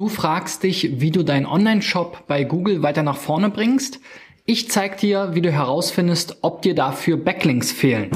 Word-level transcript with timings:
Du 0.00 0.08
fragst 0.08 0.62
dich, 0.62 1.02
wie 1.02 1.10
du 1.10 1.22
deinen 1.22 1.44
Online-Shop 1.44 2.24
bei 2.26 2.44
Google 2.44 2.82
weiter 2.82 3.02
nach 3.02 3.18
vorne 3.18 3.50
bringst. 3.50 4.00
Ich 4.46 4.70
zeige 4.70 4.96
dir, 4.96 5.34
wie 5.34 5.42
du 5.42 5.52
herausfindest, 5.52 6.38
ob 6.40 6.62
dir 6.62 6.74
dafür 6.74 7.18
Backlinks 7.18 7.70
fehlen. 7.70 8.10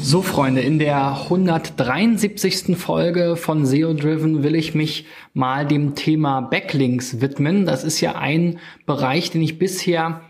So 0.00 0.22
Freunde, 0.22 0.62
in 0.62 0.78
der 0.78 1.24
173. 1.24 2.78
Folge 2.78 3.36
von 3.36 3.66
SEO 3.66 3.92
Driven 3.92 4.42
will 4.42 4.54
ich 4.54 4.74
mich 4.74 5.04
mal 5.34 5.66
dem 5.66 5.94
Thema 5.94 6.40
Backlinks 6.40 7.20
widmen. 7.20 7.66
Das 7.66 7.84
ist 7.84 8.00
ja 8.00 8.14
ein 8.14 8.58
Bereich, 8.86 9.30
den 9.30 9.42
ich 9.42 9.58
bisher 9.58 10.22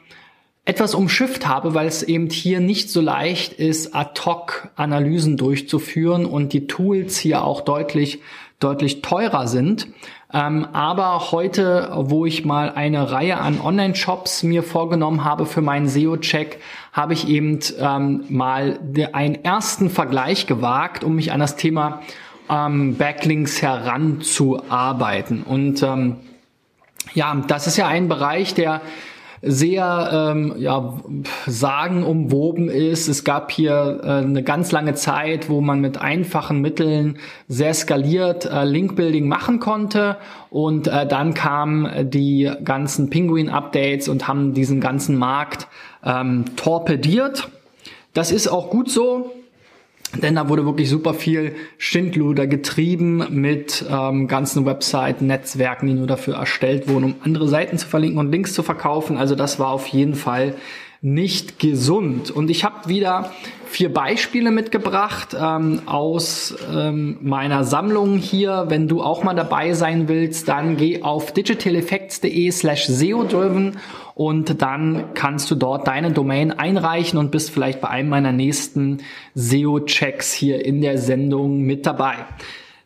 etwas 0.71 0.95
umschifft 0.95 1.49
habe, 1.49 1.75
weil 1.75 1.89
es 1.89 2.05
eben 2.05 2.31
hier 2.31 2.61
nicht 2.61 2.91
so 2.91 3.01
leicht 3.01 3.55
ist, 3.55 3.93
ad 3.93 4.21
hoc 4.25 4.69
Analysen 4.77 5.37
durchzuführen 5.37 6.25
und 6.25 6.53
die 6.53 6.69
Tools 6.69 7.19
hier 7.19 7.43
auch 7.43 7.63
deutlich, 7.63 8.21
deutlich 8.61 9.03
teurer 9.03 9.49
sind. 9.49 9.89
Ähm, 10.33 10.69
aber 10.73 11.33
heute, 11.33 11.91
wo 11.93 12.25
ich 12.25 12.45
mal 12.45 12.71
eine 12.71 13.11
Reihe 13.11 13.39
an 13.39 13.61
Online-Shops 13.61 14.45
mir 14.45 14.63
vorgenommen 14.63 15.25
habe 15.25 15.45
für 15.45 15.61
meinen 15.61 15.89
SEO-Check, 15.89 16.61
habe 16.93 17.15
ich 17.15 17.27
eben 17.27 17.59
ähm, 17.81 18.23
mal 18.29 18.79
einen 19.13 19.45
ersten 19.45 19.91
Vergleich 19.91 20.47
gewagt, 20.47 21.03
um 21.03 21.17
mich 21.17 21.33
an 21.33 21.41
das 21.41 21.57
Thema 21.57 22.01
ähm, 22.49 22.95
Backlinks 22.97 23.61
heranzuarbeiten. 23.61 25.43
Und 25.43 25.85
ja, 27.15 27.35
das 27.49 27.67
ist 27.67 27.77
ja 27.77 27.89
ein 27.89 28.07
Bereich, 28.07 28.55
der 28.55 28.81
sehr 29.43 30.33
ähm, 30.33 30.55
ja, 30.59 31.01
sagenumwoben 31.47 32.69
ist. 32.69 33.09
Es 33.09 33.25
gab 33.25 33.51
hier 33.51 34.01
äh, 34.03 34.09
eine 34.09 34.43
ganz 34.43 34.71
lange 34.71 34.95
Zeit, 34.95 35.49
wo 35.49 35.61
man 35.61 35.81
mit 35.81 35.99
einfachen 35.99 36.61
Mitteln 36.61 37.19
sehr 37.49 37.73
skaliert 37.73 38.45
äh, 38.45 38.65
Linkbuilding 38.65 39.27
machen 39.27 39.59
konnte. 39.61 40.19
Und 40.51 40.89
äh, 40.89 41.07
dann 41.07 41.33
kamen 41.35 42.11
die 42.11 42.51
ganzen 42.65 43.09
Penguin-Updates 43.09 44.09
und 44.09 44.29
haben 44.29 44.53
diesen 44.53 44.81
ganzen 44.81 45.17
Markt 45.17 45.69
ähm, 46.05 46.45
torpediert. 46.57 47.49
Das 48.13 48.33
ist 48.33 48.49
auch 48.49 48.71
gut 48.71 48.91
so. 48.91 49.31
Denn 50.17 50.35
da 50.35 50.49
wurde 50.49 50.67
wirklich 50.67 50.89
super 50.89 51.15
viel 51.15 51.55
Schindluder 51.79 52.49
getrieben 52.49 53.25
mit 53.31 53.85
ähm, 53.89 54.27
ganzen 54.27 54.67
Webseiten, 54.67 55.29
Netzwerken, 55.29 55.87
die 55.87 55.95
nur 55.95 56.09
dafür 56.09 56.35
erstellt 56.35 56.89
wurden, 56.89 57.05
um 57.05 57.15
andere 57.23 57.49
Seiten 57.49 57.79
zu 57.79 57.87
verlinken 57.87 58.19
und 58.19 58.33
Links 58.33 58.53
zu 58.53 58.65
verkaufen. 58.65 59.17
Also 59.17 59.37
das 59.37 59.61
war 59.61 59.69
auf 59.69 59.87
jeden 59.87 60.15
Fall 60.15 60.55
nicht 61.03 61.59
gesund. 61.59 62.31
Und 62.31 62.51
ich 62.51 62.65
habe 62.65 62.89
wieder 62.89 63.31
vier 63.67 63.93
Beispiele 63.93 64.51
mitgebracht 64.51 65.35
ähm, 65.41 65.83
aus 65.87 66.57
ähm, 66.75 67.19
meiner 67.23 67.65
Sammlung 67.65 68.19
hier. 68.19 68.67
Wenn 68.69 68.89
du 68.89 69.03
auch 69.03 69.23
mal 69.23 69.35
dabei 69.35 69.73
sein 69.73 70.09
willst, 70.09 70.49
dann 70.49 70.77
geh 70.77 71.03
auf 71.03 71.33
digitaleffects.de 71.33 72.51
slash 72.51 72.87
SEO-driven 72.87 73.79
und 74.21 74.61
dann 74.61 75.15
kannst 75.15 75.51
du 75.51 75.55
dort 75.55 75.87
deine 75.87 76.13
Domain 76.13 76.53
einreichen 76.53 77.19
und 77.19 77.31
bist 77.31 77.51
vielleicht 77.51 77.81
bei 77.81 77.89
einem 77.89 78.11
meiner 78.11 78.33
nächsten 78.33 78.99
SEO-Checks 79.35 80.35
hier 80.35 80.63
in 80.63 80.83
der 80.83 80.99
Sendung 80.99 81.63
mit 81.63 81.87
dabei. 81.87 82.17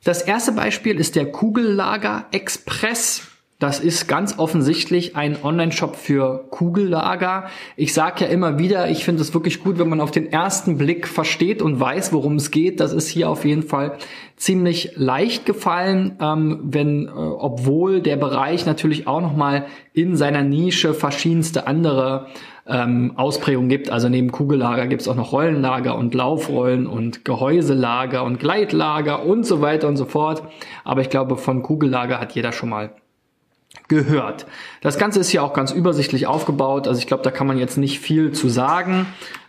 Das 0.04 0.22
erste 0.22 0.52
Beispiel 0.52 1.00
ist 1.00 1.16
der 1.16 1.32
Kugellager 1.32 2.26
Express. 2.30 3.33
Das 3.64 3.80
ist 3.80 4.08
ganz 4.08 4.38
offensichtlich 4.38 5.16
ein 5.16 5.42
Online-Shop 5.42 5.96
für 5.96 6.44
Kugellager. 6.50 7.46
Ich 7.76 7.94
sage 7.94 8.26
ja 8.26 8.30
immer 8.30 8.58
wieder, 8.58 8.90
ich 8.90 9.06
finde 9.06 9.22
es 9.22 9.32
wirklich 9.32 9.64
gut, 9.64 9.78
wenn 9.78 9.88
man 9.88 10.02
auf 10.02 10.10
den 10.10 10.30
ersten 10.30 10.76
Blick 10.76 11.08
versteht 11.08 11.62
und 11.62 11.80
weiß, 11.80 12.12
worum 12.12 12.36
es 12.36 12.50
geht. 12.50 12.78
Das 12.78 12.92
ist 12.92 13.08
hier 13.08 13.30
auf 13.30 13.46
jeden 13.46 13.62
Fall 13.62 13.96
ziemlich 14.36 14.92
leicht 14.96 15.46
gefallen, 15.46 16.19
ähm, 16.20 16.60
wenn, 16.62 17.06
äh, 17.06 17.10
obwohl 17.10 18.03
der 18.03 18.16
Bereich 18.16 18.66
natürlich 18.66 19.06
auch 19.06 19.22
nochmal 19.22 19.64
in 19.94 20.14
seiner 20.14 20.42
Nische 20.42 20.92
verschiedenste 20.92 21.66
andere 21.66 22.26
ähm, 22.66 23.12
Ausprägungen 23.16 23.70
gibt. 23.70 23.88
Also 23.88 24.10
neben 24.10 24.30
Kugellager 24.30 24.86
gibt 24.88 25.00
es 25.00 25.08
auch 25.08 25.16
noch 25.16 25.32
Rollenlager 25.32 25.97
und 25.97 26.12
Laufrollen 26.12 26.86
und 26.86 27.24
Gehäuselager 27.24 28.24
und 28.24 28.38
Gleitlager 28.38 29.24
und 29.24 29.47
so 29.47 29.62
weiter 29.62 29.88
und 29.88 29.97
so 29.97 30.04
fort. 30.04 30.42
Aber 30.84 31.00
ich 31.00 31.08
glaube, 31.08 31.38
von 31.38 31.62
Kugellager 31.62 32.20
hat 32.20 32.34
jeder 32.34 32.53
schon 32.53 32.69
mal 32.69 32.91
gehört. 33.89 34.47
Das 34.81 34.99
Ganze 34.99 35.21
ist 35.21 35.28
hier 35.28 35.43
auch 35.43 35.53
ganz 35.53 35.71
übersichtlich 35.71 36.27
aufgebaut, 36.27 36.89
also 36.89 36.99
ich 36.99 37.06
glaube, 37.06 37.22
da 37.22 37.31
kann 37.31 37.47
man 37.47 37.59
jetzt 37.59 37.77
nicht 37.77 38.00
viel 38.00 38.33
zu 38.33 38.49
sagen. 38.49 39.06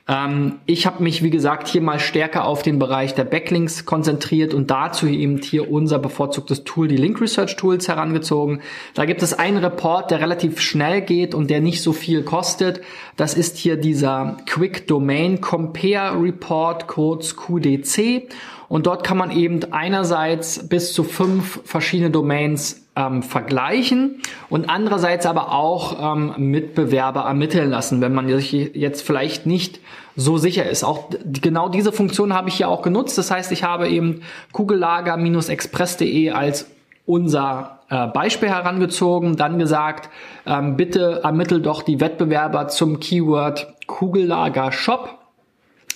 Ähm, 0.07 0.59
ich 0.65 0.85
habe 0.85 1.01
mich, 1.01 1.23
wie 1.23 1.29
gesagt, 1.29 1.67
hier 1.67 1.81
mal 1.81 1.99
stärker 1.99 2.45
auf 2.45 2.61
den 2.61 2.77
Bereich 2.77 3.15
der 3.15 3.23
Backlinks 3.23 3.85
konzentriert 3.85 4.53
und 4.53 4.69
dazu 4.69 5.07
eben 5.07 5.37
hier 5.41 5.71
unser 5.71 5.97
bevorzugtes 5.97 6.63
Tool, 6.63 6.87
die 6.87 6.97
Link 6.97 7.19
Research 7.21 7.55
Tools, 7.55 7.87
herangezogen. 7.87 8.61
Da 8.93 9.05
gibt 9.05 9.23
es 9.23 9.33
einen 9.33 9.57
Report, 9.57 10.11
der 10.11 10.19
relativ 10.19 10.59
schnell 10.61 11.01
geht 11.01 11.33
und 11.33 11.49
der 11.49 11.59
nicht 11.59 11.81
so 11.81 11.91
viel 11.91 12.21
kostet. 12.23 12.81
Das 13.15 13.33
ist 13.33 13.57
hier 13.57 13.77
dieser 13.77 14.37
Quick 14.45 14.87
Domain 14.87 15.41
Compare 15.41 16.21
Report, 16.21 16.87
kurz 16.87 17.35
QDC. 17.35 18.29
Und 18.67 18.87
dort 18.87 19.03
kann 19.03 19.17
man 19.17 19.31
eben 19.31 19.59
einerseits 19.71 20.67
bis 20.67 20.93
zu 20.93 21.03
fünf 21.03 21.61
verschiedene 21.65 22.11
Domains 22.11 22.84
ähm, 22.95 23.23
vergleichen 23.23 24.21
und 24.49 24.69
andererseits 24.69 25.25
aber 25.25 25.51
auch 25.51 26.15
ähm, 26.15 26.33
Mitbewerber 26.37 27.21
ermitteln 27.21 27.69
lassen, 27.69 28.01
wenn 28.01 28.13
man 28.13 28.27
sich 28.29 28.51
jetzt 28.51 29.01
vielleicht 29.01 29.45
nicht 29.45 29.79
so 30.15 30.37
sicher 30.37 30.69
ist. 30.69 30.83
Auch 30.83 31.09
genau 31.41 31.69
diese 31.69 31.91
Funktion 31.91 32.33
habe 32.33 32.49
ich 32.49 32.55
hier 32.55 32.69
auch 32.69 32.81
genutzt. 32.81 33.17
Das 33.17 33.31
heißt, 33.31 33.51
ich 33.51 33.63
habe 33.63 33.89
eben 33.89 34.21
kugellager-express.de 34.53 36.31
als 36.31 36.67
unser 37.05 37.79
äh, 37.89 38.07
Beispiel 38.07 38.49
herangezogen, 38.49 39.35
dann 39.35 39.59
gesagt, 39.59 40.09
ähm, 40.45 40.75
bitte 40.75 41.21
ermittel 41.23 41.61
doch 41.61 41.83
die 41.83 41.99
Wettbewerber 41.99 42.67
zum 42.67 42.99
Keyword 42.99 43.67
Kugellager 43.85 44.71
Shop. 44.71 45.19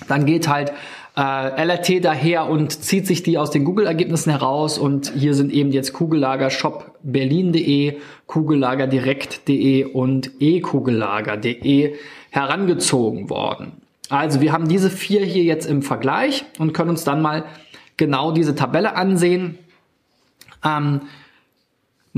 Dann 0.08 0.26
geht 0.26 0.48
halt 0.48 0.72
äh, 1.20 1.66
LRT 1.66 2.06
daher 2.06 2.48
und 2.48 2.72
zieht 2.72 3.06
sich 3.06 3.24
die 3.24 3.38
aus 3.38 3.52
den 3.52 3.66
Google-Ergebnissen 3.66 4.30
heraus 4.30 4.78
und 4.78 5.12
hier 5.18 5.34
sind 5.34 5.52
eben 5.52 5.72
jetzt 5.72 5.92
Kugellager 5.92 6.50
Shop 6.50 6.98
Berlin.de, 7.04 7.98
Kugellager 8.26 8.88
Direkt.de 8.88 9.84
und 9.84 10.32
e-kugellager.de 10.40 11.96
herangezogen 12.30 13.30
worden. 13.30 13.74
Also 14.08 14.40
wir 14.40 14.54
haben 14.54 14.70
diese 14.70 14.90
vier 14.90 15.26
hier 15.26 15.44
jetzt 15.44 15.66
im 15.66 15.82
Vergleich 15.82 16.46
und 16.58 16.74
können 16.74 16.92
uns 16.92 17.04
dann 17.04 17.22
mal 17.22 17.44
genau 17.98 18.32
diese 18.32 18.56
Tabelle 18.56 18.96
ansehen. 18.96 19.58
Ähm, 20.64 21.02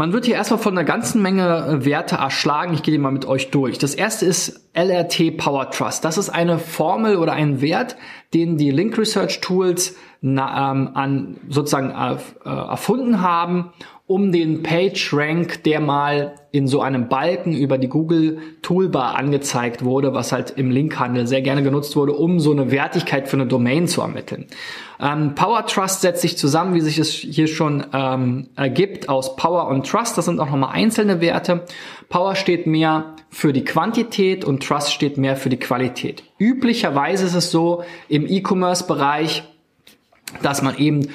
man 0.01 0.13
wird 0.13 0.25
hier 0.25 0.33
erstmal 0.33 0.59
von 0.59 0.75
einer 0.75 0.83
ganzen 0.83 1.21
Menge 1.21 1.43
äh, 1.45 1.85
Werte 1.85 2.15
erschlagen. 2.15 2.73
Ich 2.73 2.81
gehe 2.81 2.91
die 2.91 2.97
mal 2.97 3.11
mit 3.11 3.25
euch 3.25 3.51
durch. 3.51 3.77
Das 3.77 3.93
erste 3.93 4.25
ist 4.25 4.67
LRT 4.73 5.37
Power 5.37 5.69
Trust. 5.69 6.03
Das 6.03 6.17
ist 6.17 6.31
eine 6.31 6.57
Formel 6.57 7.17
oder 7.17 7.33
ein 7.33 7.61
Wert, 7.61 7.97
den 8.33 8.57
die 8.57 8.71
Link 8.71 8.97
Research 8.97 9.41
Tools 9.41 9.95
na, 10.19 10.71
ähm, 10.71 10.89
an 10.95 11.37
sozusagen 11.49 11.91
äh, 11.91 12.15
äh 12.15 12.49
erfunden 12.49 13.21
haben, 13.21 13.73
um 14.11 14.33
den 14.33 14.61
Page 14.61 15.13
Rank, 15.13 15.63
der 15.63 15.79
mal 15.79 16.33
in 16.51 16.67
so 16.67 16.81
einem 16.81 17.07
Balken 17.07 17.55
über 17.55 17.77
die 17.77 17.87
Google 17.87 18.39
Toolbar 18.61 19.15
angezeigt 19.15 19.85
wurde, 19.85 20.13
was 20.13 20.33
halt 20.33 20.51
im 20.57 20.69
Linkhandel 20.69 21.27
sehr 21.27 21.41
gerne 21.41 21.63
genutzt 21.63 21.95
wurde, 21.95 22.11
um 22.11 22.41
so 22.41 22.51
eine 22.51 22.71
Wertigkeit 22.71 23.29
für 23.29 23.37
eine 23.37 23.45
Domain 23.45 23.87
zu 23.87 24.01
ermitteln. 24.01 24.47
Ähm, 24.99 25.33
Power 25.33 25.65
Trust 25.65 26.01
setzt 26.01 26.21
sich 26.23 26.37
zusammen, 26.37 26.73
wie 26.75 26.81
sich 26.81 26.97
es 26.97 27.09
hier 27.09 27.47
schon 27.47 27.85
ähm, 27.93 28.49
ergibt, 28.57 29.07
aus 29.07 29.37
Power 29.37 29.69
und 29.69 29.87
Trust. 29.87 30.17
Das 30.17 30.25
sind 30.25 30.41
auch 30.41 30.49
nochmal 30.49 30.73
einzelne 30.73 31.21
Werte. 31.21 31.63
Power 32.09 32.35
steht 32.35 32.67
mehr 32.67 33.15
für 33.29 33.53
die 33.53 33.63
Quantität 33.63 34.43
und 34.43 34.61
Trust 34.61 34.91
steht 34.91 35.17
mehr 35.17 35.37
für 35.37 35.49
die 35.49 35.59
Qualität. 35.59 36.23
Üblicherweise 36.37 37.25
ist 37.25 37.35
es 37.35 37.49
so 37.49 37.85
im 38.09 38.27
E-Commerce-Bereich, 38.27 39.43
dass 40.41 40.61
man 40.61 40.77
eben 40.77 41.07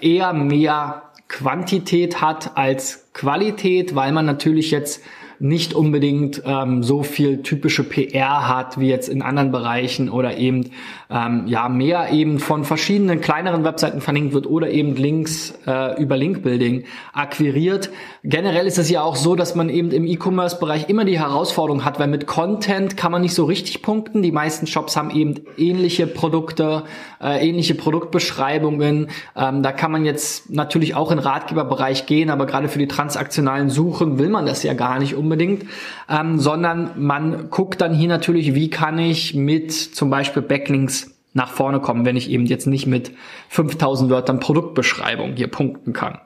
eher 0.00 0.32
mehr 0.32 1.02
Quantität 1.28 2.20
hat 2.20 2.56
als 2.56 3.08
Qualität, 3.12 3.94
weil 3.94 4.12
man 4.12 4.26
natürlich 4.26 4.70
jetzt 4.70 5.02
nicht 5.38 5.74
unbedingt 5.74 6.42
ähm, 6.44 6.82
so 6.82 7.02
viel 7.02 7.42
typische 7.42 7.84
PR 7.84 8.48
hat 8.48 8.78
wie 8.80 8.88
jetzt 8.88 9.08
in 9.08 9.22
anderen 9.22 9.52
Bereichen 9.52 10.08
oder 10.08 10.36
eben 10.36 10.70
ähm, 11.10 11.46
ja 11.46 11.68
mehr 11.68 12.10
eben 12.10 12.38
von 12.38 12.64
verschiedenen 12.64 13.20
kleineren 13.20 13.64
Webseiten 13.64 14.00
verlinkt 14.00 14.32
wird 14.32 14.46
oder 14.46 14.70
eben 14.70 14.96
Links 14.96 15.54
äh, 15.66 16.00
über 16.00 16.16
Linkbuilding 16.16 16.84
akquiriert. 17.12 17.90
Generell 18.24 18.66
ist 18.66 18.78
es 18.78 18.90
ja 18.90 19.02
auch 19.02 19.16
so, 19.16 19.36
dass 19.36 19.54
man 19.54 19.68
eben 19.68 19.90
im 19.90 20.06
E-Commerce-Bereich 20.06 20.88
immer 20.88 21.04
die 21.04 21.18
Herausforderung 21.18 21.84
hat, 21.84 22.00
weil 22.00 22.08
mit 22.08 22.26
Content 22.26 22.96
kann 22.96 23.12
man 23.12 23.22
nicht 23.22 23.34
so 23.34 23.44
richtig 23.44 23.82
punkten. 23.82 24.22
Die 24.22 24.32
meisten 24.32 24.66
Shops 24.66 24.96
haben 24.96 25.10
eben 25.10 25.34
ähnliche 25.56 26.06
Produkte, 26.06 26.84
äh, 27.22 27.46
ähnliche 27.46 27.74
Produktbeschreibungen. 27.74 29.08
Ähm, 29.36 29.62
da 29.62 29.72
kann 29.72 29.92
man 29.92 30.04
jetzt 30.04 30.50
natürlich 30.50 30.94
auch 30.94 31.12
in 31.12 31.18
Ratgeberbereich 31.18 32.06
gehen, 32.06 32.30
aber 32.30 32.46
gerade 32.46 32.68
für 32.68 32.78
die 32.78 32.88
transaktionalen 32.88 33.70
Suchen 33.70 34.18
will 34.18 34.28
man 34.28 34.46
das 34.46 34.62
ja 34.62 34.74
gar 34.74 34.98
nicht 34.98 35.14
um 35.14 35.25
unbedingt, 35.26 35.66
ähm, 36.08 36.38
sondern 36.38 36.92
man 36.96 37.50
guckt 37.50 37.80
dann 37.80 37.92
hier 37.92 38.08
natürlich, 38.08 38.54
wie 38.54 38.70
kann 38.70 38.98
ich 38.98 39.34
mit 39.34 39.72
zum 39.72 40.08
Beispiel 40.08 40.42
Backlinks 40.42 41.14
nach 41.34 41.50
vorne 41.50 41.80
kommen, 41.80 42.06
wenn 42.06 42.16
ich 42.16 42.30
eben 42.30 42.46
jetzt 42.46 42.66
nicht 42.66 42.86
mit 42.86 43.12
5000 43.50 44.10
Wörtern 44.10 44.40
Produktbeschreibung 44.40 45.34
hier 45.36 45.48
punkten 45.48 45.92
kann. 45.92 46.18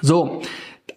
So, 0.00 0.42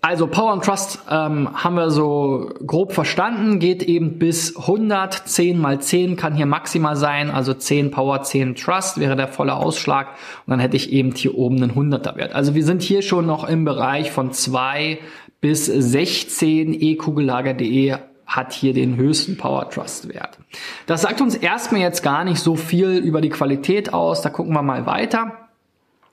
also 0.02 0.28
Power 0.28 0.52
and 0.52 0.64
Trust 0.64 1.00
ähm, 1.10 1.50
haben 1.54 1.76
wir 1.76 1.90
so 1.90 2.52
grob 2.66 2.94
verstanden, 2.94 3.60
geht 3.60 3.82
eben 3.84 4.20
bis 4.20 4.56
100, 4.56 5.14
10 5.14 5.60
mal 5.60 5.82
10 5.82 6.16
kann 6.16 6.36
hier 6.36 6.46
maximal 6.46 6.96
sein, 6.96 7.32
also 7.32 7.54
10 7.54 7.92
Power, 7.92 8.22
10 8.22 8.56
Trust 8.56 9.00
wäre 9.00 9.16
der 9.16 9.28
volle 9.28 9.56
Ausschlag 9.56 10.10
und 10.46 10.52
dann 10.52 10.60
hätte 10.60 10.78
ich 10.78 10.92
eben 10.92 11.14
hier 11.14 11.36
oben 11.36 11.62
einen 11.64 11.72
100er 11.72 12.16
Wert. 12.16 12.34
Also 12.34 12.54
wir 12.54 12.64
sind 12.64 12.84
hier 12.84 13.02
schon 13.02 13.26
noch 13.26 13.48
im 13.48 13.66
Bereich 13.66 14.12
von 14.12 14.32
2 14.32 15.00
bis 15.42 15.66
16 15.66 16.74
ekugellager.de 16.80 17.96
hat 18.26 18.54
hier 18.54 18.74
den 18.74 18.98
höchsten 18.98 19.38
Power 19.38 19.70
Trust 19.70 20.10
Wert. 20.10 20.38
Das 20.86 21.04
sagt 21.04 21.22
uns 21.22 21.36
erstmal 21.36 21.82
jetzt 21.82 22.04
gar 22.04 22.26
nicht 22.26 22.40
so 22.40 22.56
viel 22.56 22.98
über 22.98 23.22
die 23.22 23.30
Qualität 23.30 23.94
aus, 23.94 24.22
da 24.22 24.30
gucken 24.30 24.54
wir 24.54 24.62
mal 24.62 24.86
weiter. 24.86 25.48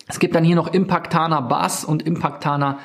Es 0.07 0.19
gibt 0.21 0.35
dann 0.35 0.45
hier 0.45 0.57
noch 0.57 0.73
Impactana 0.73 1.41
Bass 1.41 1.85
und 1.85 2.03
Impactana 2.07 2.79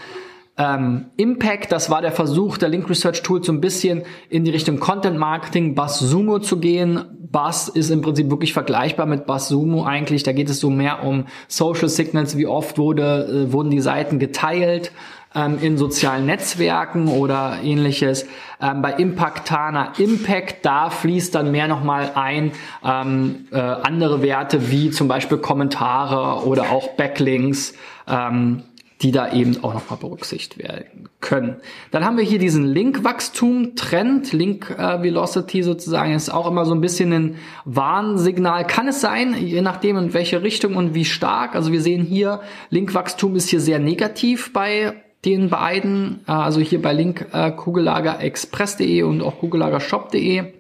ähm, 0.60 1.06
Impact, 1.16 1.72
das 1.72 1.90
war 1.90 2.02
der 2.02 2.12
Versuch 2.12 2.58
der 2.58 2.68
Link 2.68 2.90
Research 2.90 3.24
Tools 3.24 3.46
so 3.46 3.54
ein 3.54 3.62
bisschen 3.62 4.04
in 4.30 4.44
die 4.44 4.52
Richtung 4.52 4.80
Content 4.80 5.18
Marketing, 5.18 5.74
Buzz 5.74 6.00
Sumo 6.00 6.40
zu 6.40 6.60
gehen. 6.60 7.06
Buzz 7.32 7.70
ist 7.70 7.90
im 7.92 8.02
Prinzip 8.02 8.30
wirklich 8.30 8.52
vergleichbar 8.52 9.06
mit 9.06 9.26
Buzz 9.26 9.48
Sumo 9.48 9.86
eigentlich. 9.86 10.24
Da 10.24 10.34
geht 10.34 10.50
es 10.50 10.60
so 10.60 10.70
mehr 10.70 11.06
um 11.06 11.28
Social 11.48 11.88
Signals, 11.88 12.36
wie 12.36 12.46
oft 12.46 12.78
wurde, 12.78 13.48
äh, 13.48 13.54
wurden 13.54 13.70
die 13.70 13.80
Seiten 13.80 14.20
geteilt 14.20 14.92
ähm, 15.36 15.60
in 15.62 15.78
sozialen 15.78 16.26
Netzwerken 16.26 17.08
oder 17.08 17.60
ähnliches. 17.64 18.26
Ähm, 18.62 18.82
bei 18.82 18.94
Impactana 18.94 19.94
Impact, 19.98 20.66
da 20.66 20.90
fließt 20.90 21.36
dann 21.36 21.52
mehr 21.52 21.68
nochmal 21.68 22.12
ein 22.16 22.52
ähm, 22.84 23.48
äh, 23.52 23.58
andere 23.58 24.22
Werte 24.22 24.72
wie 24.72 24.90
zum 24.92 25.08
Beispiel 25.08 25.38
Kommentare 25.38 26.46
oder 26.46 26.72
auch 26.72 26.90
Backlinks. 26.90 27.74
Ähm, 28.08 28.64
die 29.02 29.12
da 29.12 29.32
eben 29.32 29.64
auch 29.64 29.74
nochmal 29.74 29.98
berücksichtigt 29.98 30.58
werden 30.58 31.08
können. 31.22 31.56
Dann 31.92 32.04
haben 32.04 32.18
wir 32.18 32.24
hier 32.26 32.38
diesen 32.38 32.66
Link-Wachstum-Trend, 32.66 34.34
Link-Velocity 34.34 35.64
sozusagen, 35.64 36.14
ist 36.14 36.30
auch 36.30 36.48
immer 36.48 36.66
so 36.66 36.74
ein 36.76 36.82
bisschen 36.82 37.14
ein 37.14 37.36
Warnsignal. 37.64 38.68
Kann 38.68 38.90
es 38.90 39.00
sein, 39.00 39.36
je 39.40 39.62
nachdem 39.62 39.96
in 39.96 40.14
welche 40.14 40.44
Richtung 40.44 40.76
und 40.76 40.96
wie 40.96 41.06
stark. 41.06 41.56
Also 41.56 41.72
wir 41.72 41.82
sehen 41.82 42.04
hier, 42.04 42.42
Link-Wachstum 42.72 43.38
ist 43.38 43.48
hier 43.48 43.62
sehr 43.62 43.80
negativ 43.80 44.52
bei 44.52 44.96
den 45.26 45.50
beiden, 45.50 46.22
äh, 46.28 46.32
also 46.32 46.60
hier 46.62 46.82
bei 46.82 46.94
Link 46.94 47.28
äh, 47.34 47.52
Kugellagerexpress.de 47.52 49.04
und 49.04 49.22
auch 49.22 49.40
Kugellagershop.de. 49.40 50.54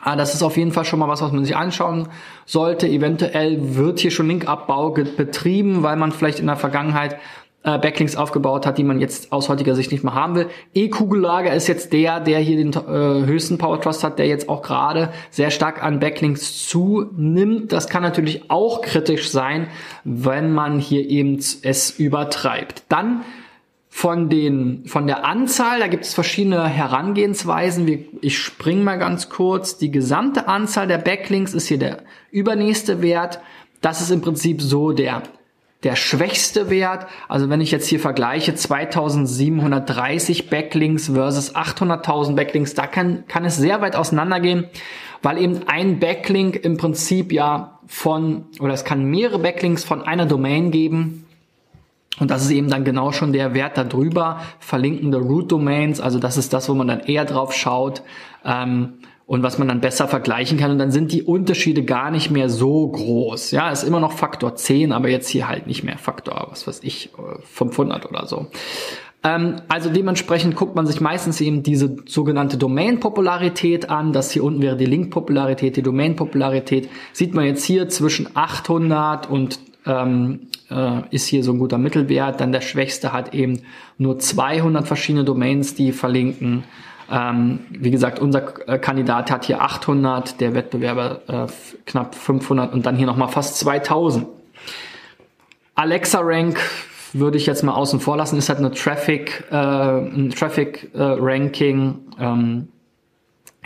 Ah, 0.00 0.14
das 0.14 0.34
ist 0.34 0.42
auf 0.42 0.56
jeden 0.56 0.70
Fall 0.70 0.84
schon 0.84 1.00
mal 1.00 1.08
was, 1.08 1.22
was 1.22 1.32
man 1.32 1.44
sich 1.44 1.56
anschauen 1.56 2.08
sollte. 2.46 2.86
Eventuell 2.86 3.76
wird 3.76 3.98
hier 3.98 4.12
schon 4.12 4.28
Linkabbau 4.28 4.90
betrieben, 4.90 5.82
weil 5.82 5.96
man 5.96 6.12
vielleicht 6.12 6.38
in 6.38 6.46
der 6.46 6.56
Vergangenheit 6.56 7.16
äh, 7.64 7.78
Backlinks 7.78 8.14
aufgebaut 8.14 8.64
hat, 8.64 8.78
die 8.78 8.84
man 8.84 9.00
jetzt 9.00 9.32
aus 9.32 9.48
heutiger 9.48 9.74
Sicht 9.74 9.90
nicht 9.90 10.04
mehr 10.04 10.14
haben 10.14 10.36
will. 10.36 10.46
E-Kugellager 10.74 11.52
ist 11.52 11.66
jetzt 11.66 11.92
der, 11.92 12.20
der 12.20 12.38
hier 12.38 12.56
den 12.56 12.72
äh, 12.72 13.26
höchsten 13.26 13.58
Power 13.58 13.80
Trust 13.80 14.04
hat, 14.04 14.20
der 14.20 14.26
jetzt 14.26 14.48
auch 14.48 14.62
gerade 14.62 15.10
sehr 15.30 15.50
stark 15.50 15.82
an 15.82 15.98
Backlinks 15.98 16.68
zunimmt. 16.68 17.72
Das 17.72 17.88
kann 17.88 18.04
natürlich 18.04 18.50
auch 18.50 18.82
kritisch 18.82 19.30
sein, 19.30 19.66
wenn 20.04 20.52
man 20.52 20.78
hier 20.78 21.08
eben 21.08 21.40
es 21.62 21.90
übertreibt. 21.90 22.84
Dann 22.88 23.22
von 23.88 24.28
den 24.28 24.84
von 24.86 25.06
der 25.06 25.24
Anzahl, 25.24 25.80
da 25.80 25.86
gibt 25.86 26.04
es 26.04 26.14
verschiedene 26.14 26.66
Herangehensweisen. 26.68 28.06
Ich 28.20 28.38
springe 28.38 28.82
mal 28.82 28.98
ganz 28.98 29.28
kurz. 29.28 29.78
Die 29.78 29.90
gesamte 29.90 30.46
Anzahl 30.46 30.86
der 30.86 30.98
Backlinks 30.98 31.54
ist 31.54 31.68
hier 31.68 31.78
der 31.78 32.02
übernächste 32.30 33.02
Wert. 33.02 33.40
Das 33.80 34.00
ist 34.00 34.10
im 34.10 34.20
Prinzip 34.20 34.60
so 34.60 34.92
der 34.92 35.22
der 35.84 35.96
schwächste 35.96 36.70
Wert. 36.70 37.06
Also 37.28 37.50
wenn 37.50 37.60
ich 37.60 37.70
jetzt 37.70 37.86
hier 37.86 38.00
vergleiche 38.00 38.54
2730 38.54 40.50
Backlinks 40.50 41.08
versus 41.10 41.54
800.000 41.54 42.34
Backlinks, 42.34 42.74
da 42.74 42.86
kann, 42.86 43.24
kann 43.28 43.44
es 43.44 43.56
sehr 43.56 43.80
weit 43.80 43.94
auseinandergehen, 43.94 44.66
weil 45.22 45.38
eben 45.38 45.68
ein 45.68 46.00
Backlink 46.00 46.56
im 46.56 46.76
Prinzip 46.76 47.32
ja 47.32 47.78
von, 47.86 48.46
oder 48.60 48.74
es 48.74 48.84
kann 48.84 49.04
mehrere 49.04 49.38
Backlinks 49.38 49.84
von 49.84 50.02
einer 50.02 50.26
Domain 50.26 50.72
geben, 50.72 51.27
und 52.20 52.30
das 52.30 52.42
ist 52.44 52.50
eben 52.50 52.68
dann 52.68 52.84
genau 52.84 53.12
schon 53.12 53.32
der 53.32 53.54
Wert 53.54 53.78
darüber, 53.78 54.40
verlinkende 54.58 55.18
Root 55.18 55.52
Domains, 55.52 56.00
also 56.00 56.18
das 56.18 56.36
ist 56.36 56.52
das, 56.52 56.68
wo 56.68 56.74
man 56.74 56.88
dann 56.88 57.00
eher 57.00 57.24
drauf 57.24 57.52
schaut 57.54 58.02
ähm, 58.44 58.94
und 59.26 59.42
was 59.42 59.58
man 59.58 59.68
dann 59.68 59.80
besser 59.80 60.08
vergleichen 60.08 60.58
kann. 60.58 60.70
Und 60.70 60.78
dann 60.78 60.90
sind 60.90 61.12
die 61.12 61.22
Unterschiede 61.22 61.84
gar 61.84 62.10
nicht 62.10 62.30
mehr 62.30 62.48
so 62.48 62.88
groß. 62.88 63.50
Ja, 63.50 63.70
ist 63.70 63.82
immer 63.82 64.00
noch 64.00 64.12
Faktor 64.12 64.54
10, 64.54 64.90
aber 64.92 65.08
jetzt 65.10 65.28
hier 65.28 65.48
halt 65.48 65.66
nicht 65.66 65.84
mehr 65.84 65.98
Faktor, 65.98 66.48
was 66.50 66.66
weiß 66.66 66.80
ich, 66.82 67.10
500 67.44 68.06
oder 68.06 68.26
so. 68.26 68.46
Ähm, 69.24 69.56
also 69.68 69.90
dementsprechend 69.90 70.56
guckt 70.56 70.76
man 70.76 70.86
sich 70.86 71.00
meistens 71.00 71.40
eben 71.40 71.62
diese 71.62 71.96
sogenannte 72.06 72.56
Domain-Popularität 72.56 73.90
an. 73.90 74.12
Das 74.12 74.30
hier 74.30 74.44
unten 74.44 74.62
wäre 74.62 74.76
die 74.76 74.86
Link-Popularität, 74.86 75.76
die 75.76 75.82
Domain-Popularität. 75.82 76.88
Sieht 77.12 77.34
man 77.34 77.44
jetzt 77.44 77.64
hier 77.64 77.88
zwischen 77.88 78.28
800 78.34 79.28
und 79.28 79.58
ähm, 79.88 80.48
äh, 80.70 81.00
ist 81.10 81.26
hier 81.26 81.42
so 81.42 81.52
ein 81.52 81.58
guter 81.58 81.78
Mittelwert. 81.78 82.40
Dann 82.40 82.52
der 82.52 82.60
Schwächste 82.60 83.12
hat 83.12 83.34
eben 83.34 83.62
nur 83.96 84.18
200 84.18 84.86
verschiedene 84.86 85.24
Domains, 85.24 85.74
die 85.74 85.92
verlinken. 85.92 86.64
Ähm, 87.10 87.60
wie 87.70 87.90
gesagt, 87.90 88.18
unser 88.18 88.68
äh, 88.68 88.78
Kandidat 88.78 89.30
hat 89.30 89.46
hier 89.46 89.62
800, 89.62 90.40
der 90.40 90.54
Wettbewerber 90.54 91.20
äh, 91.26 91.46
knapp 91.86 92.14
500 92.14 92.72
und 92.74 92.84
dann 92.84 92.96
hier 92.96 93.06
nochmal 93.06 93.28
fast 93.28 93.58
2000. 93.58 94.26
Alexa 95.74 96.20
Rank 96.22 96.60
würde 97.14 97.38
ich 97.38 97.46
jetzt 97.46 97.62
mal 97.62 97.72
außen 97.72 98.00
vor 98.00 98.16
lassen, 98.16 98.36
ist 98.36 98.50
halt 98.50 98.58
eine 98.58 98.72
Traffic, 98.72 99.44
äh, 99.50 99.56
ein 99.56 100.30
Traffic 100.36 100.90
äh, 100.94 101.00
Ranking, 101.02 101.98
ähm, 102.20 102.68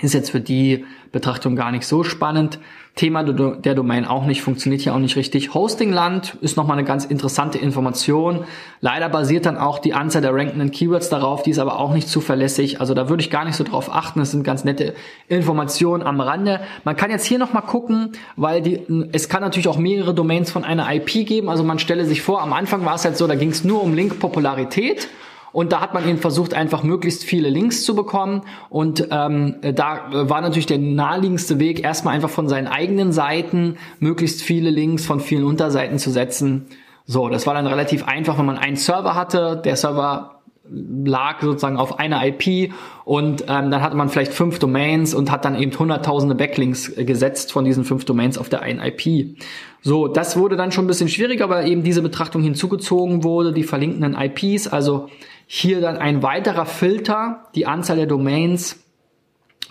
ist 0.03 0.15
jetzt 0.15 0.31
für 0.31 0.41
die 0.41 0.85
Betrachtung 1.13 1.57
gar 1.57 1.71
nicht 1.71 1.87
so 1.87 2.05
spannend. 2.05 2.59
Thema 2.95 3.25
der 3.25 3.75
Domain 3.75 4.05
auch 4.05 4.27
nicht, 4.27 4.43
funktioniert 4.43 4.83
hier 4.83 4.95
auch 4.95 4.99
nicht 4.99 5.17
richtig. 5.17 5.55
Hostingland 5.55 6.37
ist 6.43 6.59
nochmal 6.59 6.77
eine 6.77 6.87
ganz 6.87 7.07
interessante 7.07 7.57
Information. 7.57 8.45
Leider 8.83 9.09
basiert 9.09 9.47
dann 9.47 9.57
auch 9.57 9.79
die 9.79 9.95
Anzahl 9.95 10.21
der 10.21 10.35
rankenden 10.35 10.71
Keywords 10.73 11.09
darauf, 11.09 11.43
die 11.43 11.51
ist 11.51 11.59
aber 11.59 11.79
auch 11.79 11.95
nicht 11.95 12.09
zuverlässig. 12.09 12.81
Also 12.81 12.93
da 12.93 13.09
würde 13.09 13.23
ich 13.23 13.31
gar 13.31 13.47
nicht 13.47 13.57
so 13.57 13.65
drauf 13.65 13.95
achten. 13.95 14.19
Das 14.19 14.33
sind 14.33 14.45
ganz 14.45 14.65
nette 14.65 14.95
Informationen 15.29 16.03
am 16.03 16.21
Rande. 16.21 16.61
Man 16.85 16.95
kann 16.95 17.11
jetzt 17.11 17.25
hier 17.25 17.39
nochmal 17.39 17.63
gucken, 17.63 18.13
weil 18.37 18.61
die, 18.61 18.83
es 19.13 19.31
kann 19.31 19.41
natürlich 19.41 19.69
auch 19.69 19.79
mehrere 19.79 20.13
Domains 20.13 20.51
von 20.51 20.65
einer 20.65 20.93
IP 20.95 21.27
geben. 21.27 21.49
Also 21.49 21.65
man 21.65 21.79
stelle 21.79 22.05
sich 22.05 22.21
vor, 22.21 22.43
am 22.43 22.53
Anfang 22.53 22.85
war 22.85 22.97
es 22.97 23.07
halt 23.07 23.17
so, 23.17 23.27
da 23.27 23.37
ging 23.37 23.51
es 23.51 23.65
nur 23.65 23.83
um 23.83 23.95
Link-Popularität. 23.95 25.09
Und 25.53 25.73
da 25.73 25.81
hat 25.81 25.95
man 25.95 26.09
eben 26.09 26.19
versucht, 26.19 26.55
einfach 26.55 26.83
möglichst 26.83 27.25
viele 27.25 27.49
Links 27.49 27.85
zu 27.85 27.95
bekommen. 27.95 28.43
Und 28.71 29.09
ähm, 29.11 29.57
da 29.61 30.07
war 30.11 30.41
natürlich 30.41 30.67
der 30.67 30.79
naheliegendste 30.79 31.59
Weg, 31.59 31.85
erstmal 31.85 32.15
einfach 32.15 32.31
von 32.31 32.49
seinen 32.49 32.67
eigenen 32.67 33.13
Seiten 33.13 33.77
möglichst 33.99 34.43
viele 34.43 34.71
Links 34.71 35.05
von 35.05 35.21
vielen 35.21 35.45
Unterseiten 35.45 35.99
zu 35.99 36.11
setzen. 36.11 36.67
So, 37.05 37.29
das 37.29 37.47
war 37.47 37.55
dann 37.55 37.67
relativ 37.67 38.07
einfach, 38.07 38.39
wenn 38.39 38.47
man 38.47 38.59
einen 38.59 38.77
Server 38.77 39.15
hatte. 39.15 39.61
Der 39.65 39.77
Server 39.77 40.43
lag 40.71 41.43
sozusagen 41.43 41.77
auf 41.77 41.99
einer 41.99 42.25
IP 42.25 42.73
und 43.05 43.43
ähm, 43.43 43.71
dann 43.71 43.83
hatte 43.83 43.97
man 43.97 44.09
vielleicht 44.09 44.33
fünf 44.33 44.59
Domains 44.59 45.13
und 45.13 45.31
hat 45.31 45.45
dann 45.45 45.61
eben 45.61 45.77
hunderttausende 45.77 46.35
Backlinks 46.35 46.97
äh, 46.97 47.05
gesetzt 47.05 47.53
von 47.53 47.65
diesen 47.65 47.85
fünf 47.85 48.05
Domains 48.05 48.39
auf 48.39 48.49
der 48.49 48.63
einen 48.63 48.81
IP. 48.81 49.37
So, 49.83 50.07
das 50.07 50.37
wurde 50.37 50.57
dann 50.57 50.71
schon 50.71 50.85
ein 50.85 50.89
bisschen 50.89 51.09
schwieriger, 51.09 51.51
weil 51.51 51.69
eben 51.69 51.83
diese 51.83 52.01
Betrachtung 52.01 52.43
hinzugezogen 52.43 53.25
wurde, 53.25 53.53
die 53.53 53.65
verlinkenden 53.65 54.17
IPs, 54.17 54.69
also 54.69 55.09
hier 55.47 55.81
dann 55.81 55.97
ein 55.97 56.23
weiterer 56.23 56.67
Filter, 56.67 57.45
die 57.55 57.67
Anzahl 57.67 57.97
der 57.97 58.07
Domains 58.07 58.79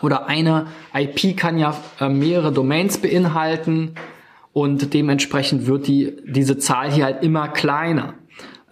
oder 0.02 0.28
eine 0.28 0.68
IP 0.94 1.38
kann 1.38 1.58
ja 1.58 1.76
äh, 2.00 2.10
mehrere 2.10 2.52
Domains 2.52 2.98
beinhalten 2.98 3.96
und 4.54 4.94
dementsprechend 4.94 5.68
wird 5.68 5.88
die, 5.88 6.18
diese 6.26 6.58
Zahl 6.58 6.92
hier 6.92 7.06
halt 7.06 7.24
immer 7.24 7.48
kleiner. 7.48 8.16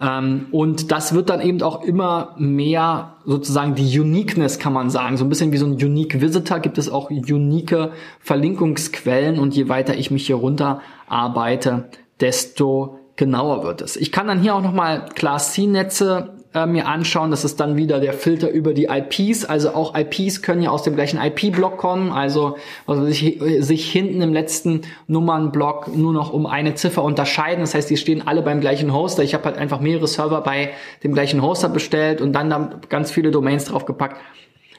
Ähm, 0.00 0.46
und 0.50 0.90
das 0.90 1.14
wird 1.14 1.30
dann 1.30 1.40
eben 1.40 1.62
auch 1.62 1.82
immer 1.82 2.34
mehr 2.38 3.16
sozusagen 3.24 3.74
die 3.74 4.00
Uniqueness 4.00 4.58
kann 4.58 4.72
man 4.72 4.90
sagen. 4.90 5.16
So 5.16 5.24
ein 5.24 5.28
bisschen 5.28 5.52
wie 5.52 5.58
so 5.58 5.66
ein 5.66 5.72
Unique 5.72 6.20
Visitor 6.20 6.58
gibt 6.60 6.78
es 6.78 6.90
auch 6.90 7.10
unique 7.10 7.90
Verlinkungsquellen 8.20 9.38
und 9.38 9.54
je 9.54 9.68
weiter 9.68 9.96
ich 9.96 10.10
mich 10.10 10.26
hier 10.26 10.36
runter 10.36 10.80
arbeite, 11.06 11.90
desto 12.20 12.98
genauer 13.16 13.62
wird 13.62 13.82
es. 13.82 13.96
Ich 13.96 14.12
kann 14.12 14.26
dann 14.26 14.40
hier 14.40 14.54
auch 14.54 14.62
nochmal 14.62 15.06
Class 15.14 15.52
C-Netze 15.52 16.39
äh, 16.52 16.66
mir 16.66 16.86
anschauen. 16.86 17.30
Das 17.30 17.44
ist 17.44 17.60
dann 17.60 17.76
wieder 17.76 18.00
der 18.00 18.12
Filter 18.12 18.50
über 18.50 18.74
die 18.74 18.88
IPs. 18.90 19.44
Also 19.44 19.70
auch 19.70 19.94
IPs 19.96 20.42
können 20.42 20.62
ja 20.62 20.70
aus 20.70 20.82
dem 20.82 20.96
gleichen 20.96 21.20
IP-Block 21.20 21.76
kommen. 21.76 22.10
Also 22.10 22.56
also 22.86 23.04
sich, 23.06 23.40
sich 23.60 23.90
hinten 23.90 24.20
im 24.20 24.32
letzten 24.32 24.82
Nummernblock 25.06 25.96
nur 25.96 26.12
noch 26.12 26.32
um 26.32 26.46
eine 26.46 26.74
Ziffer 26.74 27.04
unterscheiden. 27.04 27.60
Das 27.60 27.74
heißt, 27.74 27.88
die 27.88 27.96
stehen 27.96 28.26
alle 28.26 28.42
beim 28.42 28.60
gleichen 28.60 28.92
Hoster. 28.92 29.22
Ich 29.22 29.34
habe 29.34 29.44
halt 29.44 29.58
einfach 29.58 29.80
mehrere 29.80 30.08
Server 30.08 30.40
bei 30.40 30.70
dem 31.04 31.14
gleichen 31.14 31.40
Hoster 31.40 31.68
bestellt 31.68 32.20
und 32.20 32.32
dann 32.32 32.50
da 32.50 32.80
ganz 32.88 33.10
viele 33.10 33.30
Domains 33.30 33.66
draufgepackt. 33.66 34.16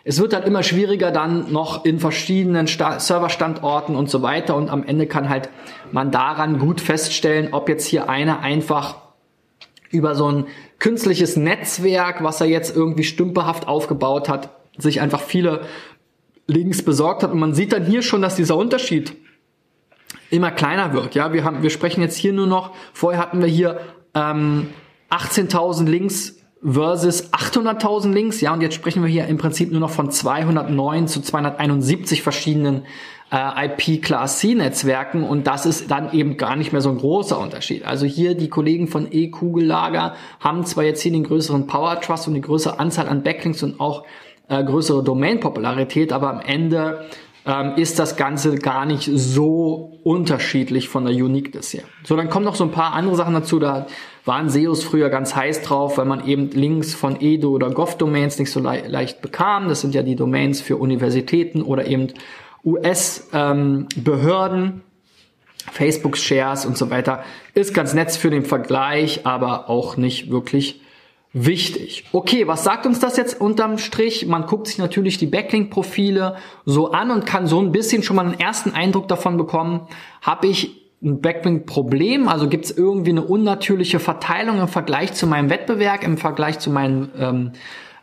Es 0.04 0.20
wird 0.20 0.34
halt 0.34 0.46
immer 0.48 0.64
schwieriger 0.64 1.12
dann 1.12 1.52
noch 1.52 1.86
in 1.86 2.00
verschiedenen 2.00 2.68
Sta 2.68 3.00
Serverstandorten 3.00 3.96
und 3.96 4.10
so 4.10 4.24
weiter 4.24 4.56
und 4.56 4.70
am 4.70 4.84
Ende 4.84 5.06
kann 5.06 5.30
halt 5.30 5.50
man 5.92 6.10
daran 6.10 6.58
gut 6.58 6.82
feststellen, 6.82 7.50
ob 7.52 7.70
jetzt 7.70 7.86
hier 7.86 8.10
einer 8.10 8.40
einfach 8.40 8.96
über 9.92 10.16
so 10.16 10.32
ein 10.32 10.46
künstliches 10.82 11.38
Netzwerk, 11.38 12.24
was 12.24 12.42
er 12.42 12.48
jetzt 12.48 12.76
irgendwie 12.76 13.04
stümperhaft 13.04 13.68
aufgebaut 13.68 14.28
hat, 14.28 14.50
sich 14.78 15.00
einfach 15.00 15.22
viele 15.22 15.62
Links 16.48 16.82
besorgt 16.82 17.22
hat. 17.22 17.32
Und 17.32 17.40
man 17.40 17.54
sieht 17.54 17.72
dann 17.72 17.86
hier 17.86 18.02
schon, 18.02 18.24
dass 18.24 18.36
dieser 18.36 18.58
Unterschied 18.58 19.16
immer 20.32 20.50
kleiner 20.50 20.92
wird. 20.92 21.14
Ja, 21.14 21.34
wir 21.34 21.44
haben, 21.44 21.62
wir 21.62 21.70
sprechen 21.70 22.02
jetzt 22.02 22.18
hier 22.18 22.34
nur 22.34 22.48
noch. 22.48 22.74
Vorher 22.94 23.22
hatten 23.22 23.42
wir 23.42 23.48
hier 23.48 23.80
ähm, 24.16 24.70
18.000 25.12 25.86
Links 25.86 26.38
versus 26.64 27.32
800.000 27.32 28.12
Links. 28.12 28.42
Ja, 28.42 28.52
und 28.52 28.62
jetzt 28.62 28.74
sprechen 28.74 29.04
wir 29.04 29.10
hier 29.10 29.28
im 29.28 29.38
Prinzip 29.38 29.72
nur 29.72 29.82
noch 29.82 29.92
von 29.92 30.10
209 30.10 31.08
zu 31.08 31.22
271 31.22 32.24
verschiedenen 32.24 32.86
äh, 33.32 33.66
IP-Class 33.66 34.40
C-Netzwerken 34.40 35.24
und 35.24 35.48
das 35.48 35.66
ist 35.66 35.90
dann 35.90 36.14
eben 36.14 36.38
gar 36.38 36.56
nicht 36.56 36.74
mehr 36.74 36.82
so 36.82 36.90
ein 36.90 36.98
großer 36.98 37.40
Unterschied. 37.40 37.86
Also 37.86 38.06
hier 38.06 38.36
die 38.36 38.50
Kollegen 38.50 38.88
von 38.88 39.08
E-Kugellager 39.10 40.16
haben 40.40 40.66
zwar 40.66 40.84
jetzt 40.84 41.02
hier 41.02 41.14
den 41.14 41.24
größeren 41.24 41.66
Power 41.66 42.00
Trust 42.02 42.28
und 42.28 42.34
die 42.34 42.42
größere 42.42 42.80
Anzahl 42.80 43.08
an 43.08 43.24
Backlinks 43.24 43.64
und 43.64 43.80
auch 43.80 44.06
äh, 44.50 44.64
größere 44.64 45.04
Domain-Popularität, 45.04 46.12
aber 46.12 46.30
am 46.30 46.42
Ende 46.42 47.06
ähm, 47.46 47.74
ist 47.78 48.00
das 48.00 48.18
Ganze 48.18 48.56
gar 48.56 48.86
nicht 48.86 49.10
so 49.12 49.98
unterschiedlich 50.04 50.90
von 50.90 51.06
der 51.06 51.14
Uniqueness 51.14 51.74
her. 51.74 51.84
So, 52.04 52.16
dann 52.16 52.30
kommen 52.30 52.46
noch 52.46 52.56
so 52.56 52.66
ein 52.66 52.72
paar 52.72 52.94
andere 52.94 53.16
Sachen 53.16 53.34
dazu. 53.34 53.60
Da 53.60 53.88
waren 54.26 54.50
SEOs 54.50 54.84
früher 54.84 55.10
ganz 55.10 55.36
heiß 55.36 55.62
drauf, 55.62 55.98
weil 55.98 56.06
man 56.06 56.28
eben 56.28 56.52
Links 56.52 56.94
von 56.94 57.20
Edo 57.20 57.50
oder 57.50 57.72
Gov-Domains 57.72 58.38
nicht 58.40 58.52
so 58.52 58.60
le 58.60 58.84
leicht 58.88 59.22
bekam. 59.22 59.70
Das 59.70 59.82
sind 59.82 59.96
ja 59.96 60.04
die 60.04 60.16
Domains 60.16 60.62
für 60.62 60.78
Universitäten 60.78 61.62
oder 61.62 61.88
eben 61.88 62.10
US-Behörden, 62.64 64.64
ähm, 64.64 64.82
Facebook-Shares 65.72 66.66
und 66.66 66.78
so 66.78 66.90
weiter. 66.90 67.24
Ist 67.54 67.74
ganz 67.74 67.94
nett 67.94 68.12
für 68.12 68.30
den 68.30 68.44
Vergleich, 68.44 69.26
aber 69.26 69.70
auch 69.70 69.98
nicht 69.98 70.32
wirklich 70.32 70.82
wichtig. 71.34 72.06
Okay, 72.12 72.48
was 72.48 72.64
sagt 72.64 72.86
uns 72.86 73.00
das 73.00 73.18
jetzt 73.18 73.40
unterm 73.40 73.78
Strich? 73.78 74.26
Man 74.26 74.46
guckt 74.46 74.68
sich 74.68 74.78
natürlich 74.78 75.18
die 75.18 75.28
Backlink-Profile 75.28 76.36
so 76.66 76.92
an 76.92 77.12
und 77.12 77.26
kann 77.26 77.48
so 77.48 77.62
ein 77.62 77.72
bisschen 77.72 78.04
schon 78.04 78.18
mal 78.18 78.26
einen 78.26 78.40
ersten 78.40 78.72
Eindruck 78.72 79.08
davon 79.08 79.38
bekommen, 79.38 79.88
habe 80.22 80.48
ich 80.48 80.82
ein 81.04 81.22
Backlink-Problem? 81.22 82.28
Also 82.28 82.48
gibt 82.48 82.66
es 82.66 82.78
irgendwie 82.78 83.12
eine 83.12 83.24
unnatürliche 83.24 84.00
Verteilung 84.00 84.60
im 84.60 84.68
Vergleich 84.68 85.14
zu 85.14 85.26
meinem 85.26 85.50
Wettbewerb, 85.50 86.04
im 86.04 86.18
Vergleich 86.18 86.60
zu 86.60 86.70
meinem 86.70 87.10
ähm, 87.18 87.52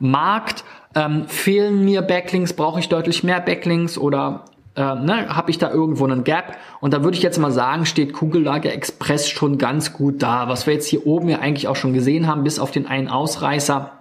Markt? 0.00 0.64
Ähm, 0.94 1.28
fehlen 1.28 1.84
mir 1.84 2.02
Backlinks? 2.02 2.52
Brauche 2.52 2.80
ich 2.80 2.88
deutlich 2.88 3.24
mehr 3.24 3.40
Backlinks? 3.40 3.98
Oder 3.98 4.44
äh, 4.74 4.94
ne, 4.94 5.34
habe 5.34 5.50
ich 5.50 5.58
da 5.58 5.70
irgendwo 5.70 6.04
einen 6.04 6.24
Gap? 6.24 6.56
Und 6.80 6.94
da 6.94 7.02
würde 7.04 7.16
ich 7.16 7.22
jetzt 7.22 7.38
mal 7.38 7.52
sagen, 7.52 7.86
steht 7.86 8.12
Kugellager 8.12 8.72
Express 8.72 9.28
schon 9.28 9.58
ganz 9.58 9.92
gut 9.92 10.22
da. 10.22 10.48
Was 10.48 10.66
wir 10.66 10.74
jetzt 10.74 10.86
hier 10.86 11.06
oben 11.06 11.28
ja 11.28 11.40
eigentlich 11.40 11.68
auch 11.68 11.76
schon 11.76 11.92
gesehen 11.92 12.26
haben, 12.26 12.44
bis 12.44 12.58
auf 12.58 12.70
den 12.70 12.86
einen 12.86 13.08
Ausreißer, 13.08 13.92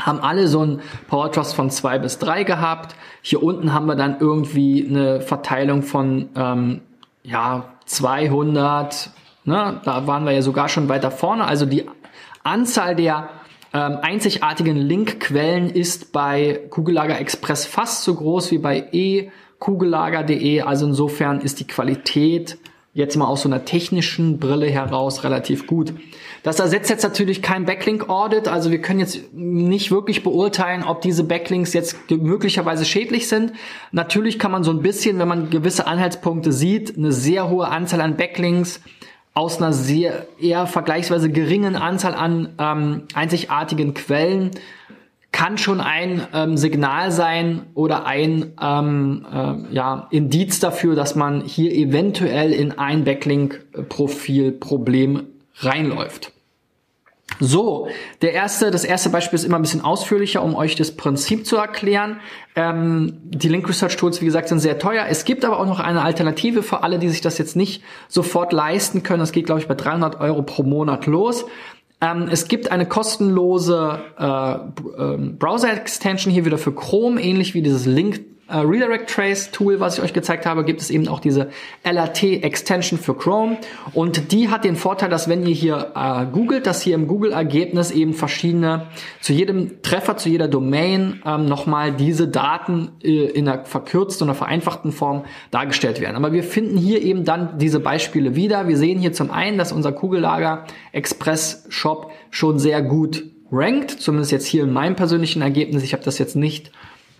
haben 0.00 0.20
alle 0.20 0.46
so 0.46 0.64
ein 0.64 0.80
Power 1.08 1.32
Trust 1.32 1.54
von 1.54 1.70
zwei 1.70 1.98
bis 1.98 2.18
drei 2.18 2.44
gehabt. 2.44 2.94
Hier 3.22 3.42
unten 3.42 3.72
haben 3.72 3.86
wir 3.86 3.96
dann 3.96 4.16
irgendwie 4.20 4.86
eine 4.88 5.20
Verteilung 5.20 5.82
von 5.82 6.28
ähm, 6.36 6.80
ja 7.24 7.64
200. 7.86 9.10
Ne, 9.44 9.80
da 9.84 10.06
waren 10.06 10.24
wir 10.24 10.32
ja 10.32 10.42
sogar 10.42 10.68
schon 10.68 10.88
weiter 10.88 11.10
vorne. 11.10 11.44
Also 11.46 11.66
die 11.66 11.86
Anzahl 12.44 12.94
der 12.94 13.28
ähm, 13.72 13.98
einzigartigen 14.00 14.76
Linkquellen 14.76 15.70
ist 15.70 16.12
bei 16.12 16.60
Kugellager 16.70 17.18
Express 17.18 17.66
fast 17.66 18.04
so 18.04 18.14
groß 18.14 18.50
wie 18.50 18.58
bei 18.58 18.88
e-kugellager.de. 18.92 20.62
Also 20.62 20.86
insofern 20.86 21.40
ist 21.40 21.60
die 21.60 21.66
Qualität 21.66 22.58
jetzt 22.94 23.16
mal 23.16 23.26
aus 23.26 23.42
so 23.42 23.48
einer 23.48 23.64
technischen 23.64 24.38
Brille 24.38 24.68
heraus 24.68 25.22
relativ 25.22 25.66
gut. 25.66 25.92
Das 26.42 26.58
ersetzt 26.58 26.90
jetzt 26.90 27.02
natürlich 27.02 27.42
kein 27.42 27.64
Backlink-Audit, 27.64 28.48
also 28.48 28.70
wir 28.70 28.80
können 28.80 28.98
jetzt 28.98 29.34
nicht 29.34 29.90
wirklich 29.90 30.22
beurteilen, 30.22 30.82
ob 30.82 31.00
diese 31.00 31.22
Backlinks 31.22 31.74
jetzt 31.74 31.96
möglicherweise 32.10 32.84
schädlich 32.84 33.28
sind. 33.28 33.52
Natürlich 33.92 34.38
kann 34.38 34.50
man 34.50 34.64
so 34.64 34.70
ein 34.70 34.82
bisschen, 34.82 35.18
wenn 35.18 35.28
man 35.28 35.50
gewisse 35.50 35.86
Anhaltspunkte 35.86 36.52
sieht, 36.52 36.96
eine 36.96 37.12
sehr 37.12 37.48
hohe 37.48 37.68
Anzahl 37.68 38.00
an 38.00 38.16
Backlinks 38.16 38.80
aus 39.38 39.58
einer 39.58 39.72
sehr 39.72 40.26
eher 40.40 40.66
vergleichsweise 40.66 41.30
geringen 41.30 41.76
Anzahl 41.76 42.14
an 42.14 42.54
ähm, 42.58 43.04
einzigartigen 43.14 43.94
Quellen 43.94 44.50
kann 45.30 45.58
schon 45.58 45.80
ein 45.80 46.26
ähm, 46.34 46.56
Signal 46.56 47.12
sein 47.12 47.66
oder 47.74 48.04
ein 48.04 48.54
ähm, 48.60 49.24
äh, 49.32 49.54
ja, 49.72 50.08
Indiz 50.10 50.58
dafür, 50.58 50.96
dass 50.96 51.14
man 51.14 51.42
hier 51.42 51.72
eventuell 51.72 52.52
in 52.52 52.72
ein 52.72 53.04
Backlink-Profil-Problem 53.04 55.28
reinläuft. 55.60 56.32
So, 57.40 57.88
der 58.20 58.32
erste, 58.32 58.70
das 58.70 58.84
erste 58.84 59.10
Beispiel 59.10 59.38
ist 59.38 59.44
immer 59.44 59.58
ein 59.58 59.62
bisschen 59.62 59.84
ausführlicher, 59.84 60.42
um 60.42 60.54
euch 60.56 60.74
das 60.74 60.96
Prinzip 60.96 61.46
zu 61.46 61.56
erklären. 61.56 62.20
Ähm, 62.56 63.18
die 63.22 63.48
Link 63.48 63.68
Research 63.68 63.96
Tools, 63.96 64.20
wie 64.20 64.24
gesagt, 64.24 64.48
sind 64.48 64.58
sehr 64.58 64.78
teuer. 64.78 65.06
Es 65.08 65.24
gibt 65.24 65.44
aber 65.44 65.60
auch 65.60 65.66
noch 65.66 65.80
eine 65.80 66.02
Alternative 66.02 66.62
für 66.62 66.82
alle, 66.82 66.98
die 66.98 67.08
sich 67.08 67.20
das 67.20 67.38
jetzt 67.38 67.54
nicht 67.54 67.82
sofort 68.08 68.52
leisten 68.52 69.02
können. 69.02 69.20
Das 69.20 69.32
geht, 69.32 69.46
glaube 69.46 69.60
ich, 69.60 69.68
bei 69.68 69.74
300 69.74 70.20
Euro 70.20 70.42
pro 70.42 70.64
Monat 70.64 71.06
los. 71.06 71.44
Ähm, 72.00 72.28
es 72.30 72.48
gibt 72.48 72.70
eine 72.70 72.86
kostenlose 72.86 74.00
äh, 74.18 74.52
äh, 74.54 75.16
Browser-Extension 75.16 76.32
hier 76.32 76.44
wieder 76.44 76.58
für 76.58 76.72
Chrome, 76.72 77.20
ähnlich 77.20 77.54
wie 77.54 77.62
dieses 77.62 77.86
Link 77.86 78.20
äh, 78.48 78.56
Redirect 78.56 79.10
Trace 79.10 79.50
Tool, 79.50 79.80
was 79.80 79.98
ich 79.98 80.04
euch 80.04 80.12
gezeigt 80.12 80.46
habe, 80.46 80.64
gibt 80.64 80.80
es 80.80 80.90
eben 80.90 81.06
auch 81.08 81.20
diese 81.20 81.50
LRT 81.84 82.22
Extension 82.42 82.98
für 82.98 83.14
Chrome 83.14 83.58
und 83.92 84.32
die 84.32 84.48
hat 84.48 84.64
den 84.64 84.76
Vorteil, 84.76 85.10
dass 85.10 85.28
wenn 85.28 85.46
ihr 85.46 85.54
hier 85.54 85.92
äh, 85.94 86.26
googelt, 86.26 86.66
dass 86.66 86.82
hier 86.82 86.94
im 86.94 87.06
Google 87.06 87.32
Ergebnis 87.32 87.90
eben 87.90 88.14
verschiedene 88.14 88.86
zu 89.20 89.32
jedem 89.32 89.82
Treffer, 89.82 90.16
zu 90.16 90.28
jeder 90.28 90.48
Domain 90.48 91.22
ähm, 91.26 91.46
nochmal 91.46 91.92
diese 91.92 92.28
Daten 92.28 92.92
äh, 93.02 93.26
in 93.26 93.48
einer 93.48 93.64
verkürzten 93.64 94.26
oder 94.26 94.34
vereinfachten 94.34 94.92
Form 94.92 95.24
dargestellt 95.50 96.00
werden. 96.00 96.16
Aber 96.16 96.32
wir 96.32 96.42
finden 96.42 96.78
hier 96.78 97.02
eben 97.02 97.24
dann 97.24 97.58
diese 97.58 97.80
Beispiele 97.80 98.34
wieder. 98.34 98.68
Wir 98.68 98.76
sehen 98.76 98.98
hier 98.98 99.12
zum 99.12 99.30
einen, 99.30 99.58
dass 99.58 99.72
unser 99.72 99.92
Kugellager 99.92 100.64
Express 100.92 101.66
Shop 101.68 102.10
schon 102.30 102.58
sehr 102.58 102.82
gut 102.82 103.24
rankt, 103.50 103.90
zumindest 103.90 104.32
jetzt 104.32 104.46
hier 104.46 104.64
in 104.64 104.72
meinem 104.72 104.96
persönlichen 104.96 105.42
Ergebnis. 105.42 105.82
Ich 105.82 105.92
habe 105.92 106.04
das 106.04 106.18
jetzt 106.18 106.36
nicht 106.36 106.70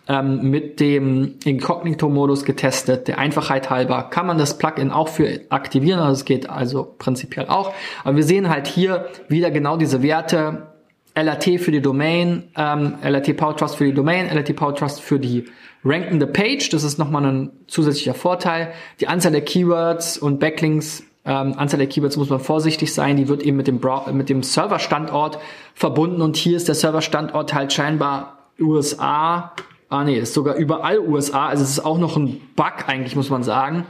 ähm, 0.09 0.51
mit 0.51 0.81
dem 0.81 1.35
Inkognito-Modus 1.45 2.45
getestet. 2.45 3.09
Der 3.09 3.19
Einfachheit 3.19 3.71
halber 3.71 4.05
kann 4.05 4.27
man 4.27 4.39
das 4.39 4.59
Plugin 4.59 4.91
auch 4.91 5.09
für 5.09 5.41
aktivieren, 5.51 6.01
also 6.01 6.13
es 6.13 6.25
geht 6.25 6.49
also 6.49 6.95
prinzipiell 6.99 7.47
auch. 7.49 7.73
Aber 8.05 8.17
wir 8.17 8.25
sehen 8.25 8.49
halt 8.49 8.67
hier 8.67 9.07
wieder 9.29 9.51
genau 9.51 9.77
diese 9.77 10.03
Werte. 10.03 10.69
LRT 11.15 11.61
für 11.61 11.73
die 11.73 11.83
Domain, 11.83 12.45
ähm, 12.57 12.95
LRT 13.03 13.37
Power 13.37 13.57
Trust 13.57 13.77
für 13.77 13.85
die 13.85 13.93
Domain, 13.93 14.29
LRT 14.29 14.55
Power 14.55 14.75
Trust 14.75 15.01
für 15.01 15.19
die 15.19 15.47
rankende 15.85 16.29
Page. 16.29 16.69
Das 16.71 16.85
ist 16.85 16.97
nochmal 16.97 17.25
ein 17.25 17.51
zusätzlicher 17.67 18.15
Vorteil. 18.15 18.73
Die 19.01 19.09
Anzahl 19.09 19.33
der 19.33 19.41
Keywords 19.41 20.17
und 20.17 20.39
Backlinks 20.39 21.03
ähm, 21.25 21.55
Anzahl 21.57 21.79
der 21.79 21.89
Keywords 21.89 22.17
muss 22.17 22.31
man 22.31 22.39
vorsichtig 22.39 22.95
sein. 22.95 23.17
Die 23.17 23.29
wird 23.29 23.43
eben 23.43 23.57
mit 23.57 23.67
dem, 23.67 23.81
Brow 23.81 24.07
mit 24.13 24.29
dem 24.29 24.45
Serverstandort 24.45 25.39
verbunden 25.75 26.23
und 26.23 26.37
hier 26.37 26.57
ist 26.57 26.69
der 26.69 26.77
Serverstandort 26.77 27.53
halt 27.53 27.73
scheinbar 27.73 28.39
USA 28.61 29.53
Ah 29.89 30.05
nee, 30.05 30.19
ist 30.19 30.35
sogar 30.35 30.57
überall 30.57 30.99
USA. 30.99 31.49
Also 31.49 31.65
es 31.65 31.71
ist 31.71 31.81
auch 31.81 31.99
noch 31.99 32.17
ein 32.17 32.41
Bug 32.57 32.89
eigentlich, 32.89 33.17
muss 33.17 33.31
man 33.31 33.43
sagen. 33.43 33.87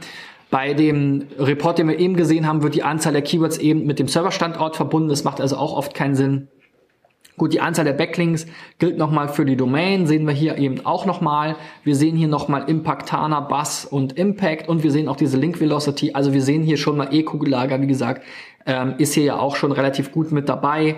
Bei 0.49 0.73
dem 0.73 1.27
Report, 1.37 1.77
den 1.77 1.89
wir 1.89 1.99
eben 1.99 2.15
gesehen 2.15 2.47
haben, 2.47 2.63
wird 2.63 2.73
die 2.73 2.83
Anzahl 2.83 3.13
der 3.13 3.21
Keywords 3.21 3.57
eben 3.57 3.85
mit 3.85 3.99
dem 3.99 4.07
Serverstandort 4.07 4.75
verbunden. 4.75 5.09
Das 5.09 5.23
macht 5.23 5.41
also 5.41 5.57
auch 5.57 5.75
oft 5.75 5.93
keinen 5.93 6.15
Sinn. 6.15 6.47
Gut, 7.37 7.53
die 7.53 7.61
Anzahl 7.61 7.85
der 7.85 7.93
Backlinks 7.93 8.47
gilt 8.79 8.97
nochmal 8.97 9.29
für 9.29 9.45
die 9.45 9.55
Domain, 9.55 10.07
sehen 10.07 10.27
wir 10.27 10.33
hier 10.33 10.57
eben 10.57 10.85
auch 10.85 11.05
nochmal. 11.05 11.55
Wir 11.85 11.95
sehen 11.95 12.17
hier 12.17 12.27
nochmal 12.27 12.69
Impactana, 12.69 13.39
Buzz 13.39 13.87
und 13.89 14.17
Impact 14.17 14.67
und 14.67 14.83
wir 14.83 14.91
sehen 14.91 15.07
auch 15.07 15.15
diese 15.15 15.37
Link 15.37 15.61
Velocity. 15.61 16.11
Also 16.13 16.33
wir 16.33 16.41
sehen 16.41 16.63
hier 16.63 16.75
schon 16.75 16.97
mal 16.97 17.13
E-Kugellager, 17.13 17.81
wie 17.81 17.87
gesagt, 17.87 18.23
ähm, 18.65 18.95
ist 18.97 19.13
hier 19.13 19.23
ja 19.23 19.39
auch 19.39 19.55
schon 19.55 19.71
relativ 19.71 20.11
gut 20.11 20.33
mit 20.33 20.49
dabei. 20.49 20.97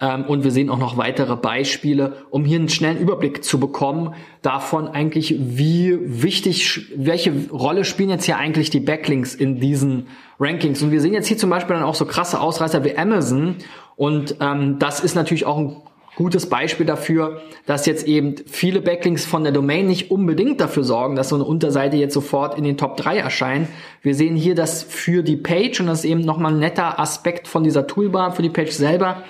Ähm, 0.00 0.24
und 0.24 0.44
wir 0.44 0.50
sehen 0.50 0.68
auch 0.68 0.78
noch 0.78 0.96
weitere 0.96 1.36
Beispiele, 1.36 2.26
um 2.30 2.44
hier 2.44 2.58
einen 2.58 2.68
schnellen 2.68 2.98
Überblick 2.98 3.42
zu 3.42 3.58
bekommen 3.58 4.14
davon 4.42 4.88
eigentlich, 4.88 5.34
wie 5.38 5.98
wichtig, 6.02 6.92
welche 6.96 7.32
Rolle 7.50 7.84
spielen 7.84 8.10
jetzt 8.10 8.24
hier 8.24 8.36
eigentlich 8.36 8.70
die 8.70 8.80
Backlinks 8.80 9.34
in 9.34 9.58
diesen 9.58 10.08
Rankings. 10.38 10.82
Und 10.82 10.90
wir 10.90 11.00
sehen 11.00 11.14
jetzt 11.14 11.28
hier 11.28 11.38
zum 11.38 11.50
Beispiel 11.50 11.76
dann 11.76 11.84
auch 11.84 11.94
so 11.94 12.04
krasse 12.04 12.40
Ausreißer 12.40 12.84
wie 12.84 12.96
Amazon. 12.96 13.56
Und 13.96 14.36
ähm, 14.40 14.78
das 14.78 15.00
ist 15.00 15.14
natürlich 15.14 15.46
auch 15.46 15.56
ein 15.56 15.76
gutes 16.16 16.48
Beispiel 16.48 16.86
dafür, 16.86 17.42
dass 17.66 17.86
jetzt 17.86 18.06
eben 18.06 18.36
viele 18.46 18.80
Backlinks 18.80 19.24
von 19.24 19.44
der 19.44 19.52
Domain 19.52 19.86
nicht 19.86 20.10
unbedingt 20.10 20.60
dafür 20.60 20.82
sorgen, 20.82 21.14
dass 21.14 21.28
so 21.28 21.36
eine 21.36 21.44
Unterseite 21.44 21.96
jetzt 21.96 22.14
sofort 22.14 22.58
in 22.58 22.64
den 22.64 22.76
Top 22.76 22.96
3 22.96 23.18
erscheint. 23.18 23.68
Wir 24.02 24.14
sehen 24.14 24.34
hier, 24.34 24.54
dass 24.54 24.82
für 24.82 25.22
die 25.22 25.36
Page, 25.36 25.80
und 25.80 25.86
das 25.86 26.00
ist 26.00 26.04
eben 26.06 26.22
nochmal 26.22 26.52
ein 26.52 26.58
netter 26.58 26.98
Aspekt 26.98 27.48
von 27.48 27.64
dieser 27.64 27.86
Toolbar, 27.86 28.32
für 28.32 28.42
die 28.42 28.50
Page 28.50 28.70
selber, 28.70 29.24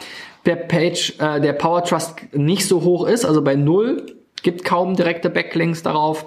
der 0.47 0.57
Page, 0.57 1.15
äh, 1.19 1.41
der 1.41 1.53
Power 1.53 1.85
Trust 1.85 2.17
nicht 2.33 2.67
so 2.67 2.83
hoch 2.83 3.07
ist, 3.07 3.25
also 3.25 3.43
bei 3.43 3.57
null 3.57 4.07
gibt 4.43 4.65
kaum 4.65 4.95
direkte 4.95 5.29
Backlinks 5.29 5.83
darauf. 5.83 6.27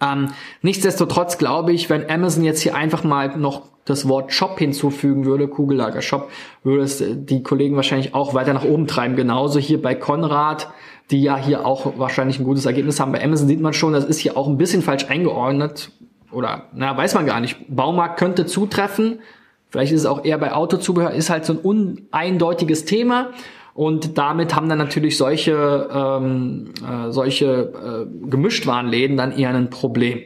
Ähm, 0.00 0.28
nichtsdestotrotz 0.62 1.38
glaube 1.38 1.72
ich, 1.72 1.90
wenn 1.90 2.08
Amazon 2.10 2.44
jetzt 2.44 2.60
hier 2.60 2.74
einfach 2.74 3.04
mal 3.04 3.36
noch 3.36 3.62
das 3.84 4.08
Wort 4.08 4.32
Shop 4.32 4.58
hinzufügen 4.58 5.24
würde, 5.24 5.48
Kugellager 5.48 6.02
Shop, 6.02 6.30
würde 6.62 6.82
es 6.82 7.02
die 7.02 7.42
Kollegen 7.42 7.76
wahrscheinlich 7.76 8.14
auch 8.14 8.34
weiter 8.34 8.52
nach 8.52 8.64
oben 8.64 8.86
treiben. 8.86 9.16
Genauso 9.16 9.58
hier 9.58 9.80
bei 9.80 9.94
Konrad, 9.94 10.68
die 11.10 11.22
ja 11.22 11.36
hier 11.36 11.64
auch 11.64 11.98
wahrscheinlich 11.98 12.38
ein 12.38 12.44
gutes 12.44 12.66
Ergebnis 12.66 13.00
haben. 13.00 13.12
Bei 13.12 13.24
Amazon 13.24 13.48
sieht 13.48 13.60
man 13.60 13.72
schon, 13.72 13.92
das 13.92 14.04
ist 14.04 14.18
hier 14.18 14.36
auch 14.36 14.46
ein 14.46 14.58
bisschen 14.58 14.82
falsch 14.82 15.06
eingeordnet. 15.08 15.90
Oder, 16.30 16.64
na, 16.74 16.96
weiß 16.96 17.14
man 17.14 17.24
gar 17.24 17.40
nicht. 17.40 17.56
Baumarkt 17.68 18.18
könnte 18.18 18.44
zutreffen. 18.44 19.20
Vielleicht 19.70 19.92
ist 19.92 20.00
es 20.00 20.06
auch 20.06 20.24
eher 20.24 20.38
bei 20.38 20.52
Autozubehör, 20.52 21.12
ist 21.12 21.30
halt 21.30 21.44
so 21.44 21.54
ein 21.54 21.58
uneindeutiges 21.58 22.84
Thema. 22.84 23.30
Und 23.74 24.18
damit 24.18 24.56
haben 24.56 24.68
dann 24.68 24.78
natürlich 24.78 25.16
solche, 25.16 25.88
ähm, 25.92 26.72
äh, 26.82 27.12
solche 27.12 27.46
äh, 27.46 28.28
Gemischtwarenläden 28.28 29.16
dann 29.16 29.30
eher 29.30 29.50
ein 29.50 29.70
Problem. 29.70 30.20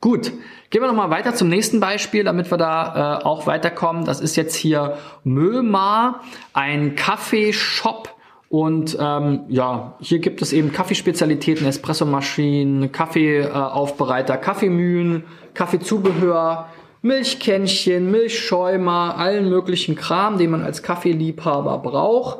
Gut, 0.00 0.32
gehen 0.70 0.82
wir 0.82 0.88
nochmal 0.88 1.10
weiter 1.10 1.34
zum 1.34 1.48
nächsten 1.48 1.78
Beispiel, 1.80 2.24
damit 2.24 2.50
wir 2.50 2.58
da 2.58 3.20
äh, 3.20 3.24
auch 3.24 3.46
weiterkommen. 3.46 4.04
Das 4.04 4.20
ist 4.20 4.36
jetzt 4.36 4.56
hier 4.56 4.96
Mömar, 5.22 6.22
ein 6.52 6.96
Kaffeeshop. 6.96 8.14
Und 8.48 8.96
ähm, 8.98 9.42
ja, 9.48 9.96
hier 10.00 10.20
gibt 10.20 10.40
es 10.40 10.52
eben 10.52 10.72
Kaffeespezialitäten, 10.72 11.66
Espressomaschinen, 11.66 12.90
Kaffeeaufbereiter, 12.90 14.38
Kaffeemühlen, 14.38 15.24
Kaffeezubehör, 15.52 16.68
Milchkännchen, 17.02 18.10
Milchschäumer, 18.10 19.16
allen 19.16 19.48
möglichen 19.48 19.94
Kram, 19.94 20.38
den 20.38 20.50
man 20.50 20.62
als 20.62 20.82
Kaffeeliebhaber 20.82 21.78
braucht. 21.78 22.38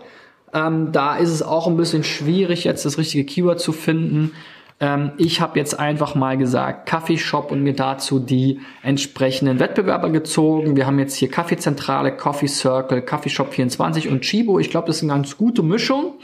Ähm, 0.53 0.93
da 0.93 1.17
ist 1.17 1.31
es 1.31 1.43
auch 1.43 1.67
ein 1.67 1.77
bisschen 1.77 2.05
schwierig, 2.05 2.65
jetzt 2.65 2.85
das 2.85 2.99
richtige 2.99 3.25
Keyword 3.25 3.61
zu 3.61 3.73
finden. 3.73 4.33
Ähm, 4.81 5.13
ich 5.19 5.41
habe 5.41 5.59
jetzt 5.59 5.79
einfach 5.79 6.15
mal 6.15 6.37
gesagt 6.37 6.87
Kaffeeshop 6.87 7.51
und 7.51 7.63
mir 7.63 7.75
dazu 7.75 8.19
die 8.19 8.61
entsprechenden 8.83 9.59
Wettbewerber 9.59 10.11
gezogen. 10.11 10.77
Wir 10.77 10.87
haben 10.87 10.99
jetzt 10.99 11.15
hier 11.15 11.31
Kaffeezentrale, 11.31 12.17
Coffee 12.17 12.49
Circle, 12.49 13.03
Kaffeeshop 13.03 13.53
24 13.55 14.09
und 14.09 14.23
Chibo. 14.23 14.59
Ich 14.59 14.71
glaube, 14.71 14.87
das 14.87 14.97
ist 14.97 15.03
eine 15.03 15.13
ganz 15.13 15.37
gute 15.37 15.63
Mischung. 15.63 16.15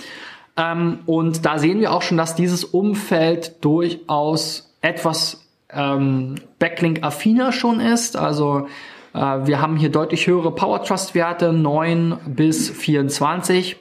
Ähm, 0.56 1.00
und 1.06 1.44
da 1.44 1.58
sehen 1.58 1.80
wir 1.80 1.92
auch 1.92 2.02
schon, 2.02 2.16
dass 2.16 2.36
dieses 2.36 2.64
Umfeld 2.64 3.64
durchaus 3.64 4.72
etwas 4.80 5.43
ähm, 5.74 6.36
Backlink-affiner 6.58 7.52
schon 7.52 7.80
ist. 7.80 8.16
Also 8.16 8.68
äh, 9.12 9.18
wir 9.18 9.60
haben 9.60 9.76
hier 9.76 9.90
deutlich 9.90 10.26
höhere 10.26 10.54
Power 10.54 10.82
Trust-Werte, 10.82 11.52
9 11.52 12.18
bis 12.26 12.70
24. 12.70 13.76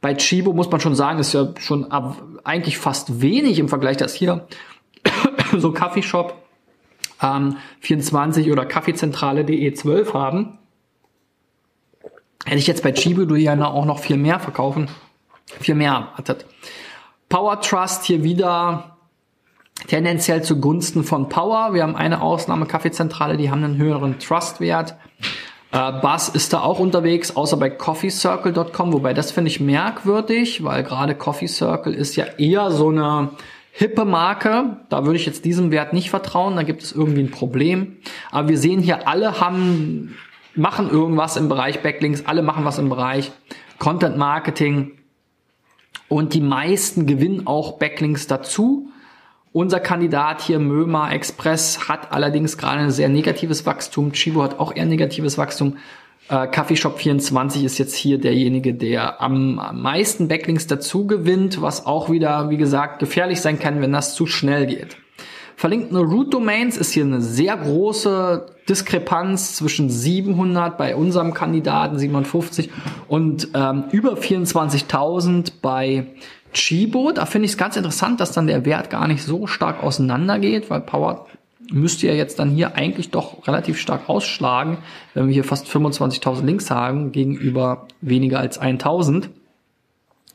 Bei 0.00 0.14
Chibo 0.14 0.52
muss 0.52 0.70
man 0.70 0.80
schon 0.80 0.94
sagen, 0.94 1.18
ist 1.18 1.32
ja 1.32 1.48
schon 1.58 1.90
ab, 1.90 2.22
eigentlich 2.44 2.78
fast 2.78 3.20
wenig 3.20 3.58
im 3.58 3.68
Vergleich, 3.68 3.96
dass 3.96 4.14
hier 4.14 4.46
so 5.56 5.72
Kaffeeshop 5.72 6.34
ähm, 7.20 7.56
24 7.80 8.50
oder 8.52 8.64
Kaffeezentrale.de 8.64 9.72
12 9.72 10.14
haben. 10.14 10.58
Hätte 12.44 12.58
ich 12.58 12.66
jetzt 12.66 12.82
bei 12.82 12.92
Chibo 12.92 13.24
du 13.24 13.34
ja 13.34 13.62
auch 13.66 13.84
noch 13.84 13.98
viel 13.98 14.16
mehr 14.16 14.38
verkaufen, 14.38 14.88
viel 15.60 15.74
mehr 15.74 15.92
erwartet. 15.92 16.46
Power 17.28 17.60
Trust 17.60 18.04
hier 18.04 18.22
wieder 18.22 18.97
tendenziell 19.86 20.42
zugunsten 20.42 21.04
von 21.04 21.28
Power. 21.28 21.72
Wir 21.72 21.82
haben 21.82 21.96
eine 21.96 22.20
Ausnahme, 22.20 22.66
Kaffeezentrale, 22.66 23.36
die 23.36 23.50
haben 23.50 23.64
einen 23.64 23.76
höheren 23.76 24.18
Trustwert. 24.18 24.96
Äh, 25.70 25.92
Buzz 26.00 26.28
ist 26.28 26.52
da 26.52 26.60
auch 26.60 26.78
unterwegs, 26.78 27.36
außer 27.36 27.56
bei 27.56 27.70
coffeecircle.com, 27.70 28.92
wobei 28.92 29.14
das 29.14 29.30
finde 29.30 29.50
ich 29.50 29.60
merkwürdig, 29.60 30.64
weil 30.64 30.82
gerade 30.82 31.14
Coffee 31.14 31.46
Circle 31.46 31.94
ist 31.94 32.16
ja 32.16 32.24
eher 32.38 32.70
so 32.70 32.88
eine 32.88 33.30
hippe 33.72 34.04
Marke. 34.04 34.78
Da 34.88 35.04
würde 35.04 35.16
ich 35.16 35.26
jetzt 35.26 35.44
diesem 35.44 35.70
Wert 35.70 35.92
nicht 35.92 36.10
vertrauen, 36.10 36.56
da 36.56 36.62
gibt 36.62 36.82
es 36.82 36.92
irgendwie 36.92 37.22
ein 37.22 37.30
Problem. 37.30 37.96
Aber 38.30 38.48
wir 38.48 38.58
sehen 38.58 38.80
hier, 38.80 39.06
alle 39.06 39.40
haben, 39.40 40.16
machen 40.54 40.90
irgendwas 40.90 41.36
im 41.36 41.48
Bereich 41.48 41.80
Backlinks, 41.82 42.24
alle 42.26 42.42
machen 42.42 42.64
was 42.64 42.78
im 42.78 42.88
Bereich 42.88 43.30
Content 43.78 44.16
Marketing 44.16 44.92
und 46.08 46.32
die 46.32 46.40
meisten 46.40 47.06
gewinnen 47.06 47.46
auch 47.46 47.78
Backlinks 47.78 48.26
dazu. 48.26 48.90
Unser 49.58 49.80
Kandidat 49.80 50.40
hier, 50.40 50.60
Möma 50.60 51.10
Express, 51.10 51.88
hat 51.88 52.12
allerdings 52.12 52.58
gerade 52.58 52.78
ein 52.78 52.92
sehr 52.92 53.08
negatives 53.08 53.66
Wachstum. 53.66 54.12
Chibo 54.12 54.44
hat 54.44 54.60
auch 54.60 54.72
eher 54.72 54.86
negatives 54.86 55.36
Wachstum. 55.36 55.78
Äh, 56.28 56.46
Coffeeshop 56.46 57.00
24 57.00 57.64
ist 57.64 57.76
jetzt 57.78 57.96
hier 57.96 58.18
derjenige, 58.18 58.72
der 58.72 59.20
am, 59.20 59.58
am 59.58 59.82
meisten 59.82 60.28
Backlinks 60.28 60.68
dazu 60.68 61.08
gewinnt, 61.08 61.60
was 61.60 61.86
auch 61.86 62.08
wieder, 62.08 62.50
wie 62.50 62.56
gesagt, 62.56 63.00
gefährlich 63.00 63.40
sein 63.40 63.58
kann, 63.58 63.80
wenn 63.80 63.90
das 63.90 64.14
zu 64.14 64.26
schnell 64.26 64.64
geht. 64.66 64.96
Verlinkte 65.56 65.98
Root 65.98 66.32
Domains 66.32 66.76
ist 66.76 66.92
hier 66.92 67.02
eine 67.02 67.20
sehr 67.20 67.56
große 67.56 68.46
Diskrepanz 68.68 69.56
zwischen 69.56 69.90
700 69.90 70.78
bei 70.78 70.94
unserem 70.94 71.34
Kandidaten 71.34 71.98
57 71.98 72.70
und 73.08 73.48
ähm, 73.54 73.86
über 73.90 74.12
24.000 74.12 75.54
bei 75.60 76.06
Chibo, 76.52 77.12
da 77.12 77.26
finde 77.26 77.46
ich 77.46 77.52
es 77.52 77.58
ganz 77.58 77.76
interessant, 77.76 78.20
dass 78.20 78.32
dann 78.32 78.46
der 78.46 78.64
Wert 78.64 78.90
gar 78.90 79.06
nicht 79.06 79.22
so 79.22 79.46
stark 79.46 79.82
auseinandergeht, 79.82 80.70
weil 80.70 80.80
Power 80.80 81.26
müsste 81.70 82.06
ja 82.06 82.14
jetzt 82.14 82.38
dann 82.38 82.50
hier 82.50 82.76
eigentlich 82.76 83.10
doch 83.10 83.46
relativ 83.46 83.78
stark 83.78 84.08
ausschlagen, 84.08 84.78
wenn 85.14 85.26
wir 85.26 85.34
hier 85.34 85.44
fast 85.44 85.66
25.000 85.66 86.44
Links 86.44 86.70
haben 86.70 87.12
gegenüber 87.12 87.86
weniger 88.00 88.38
als 88.38 88.60
1.000. 88.60 89.28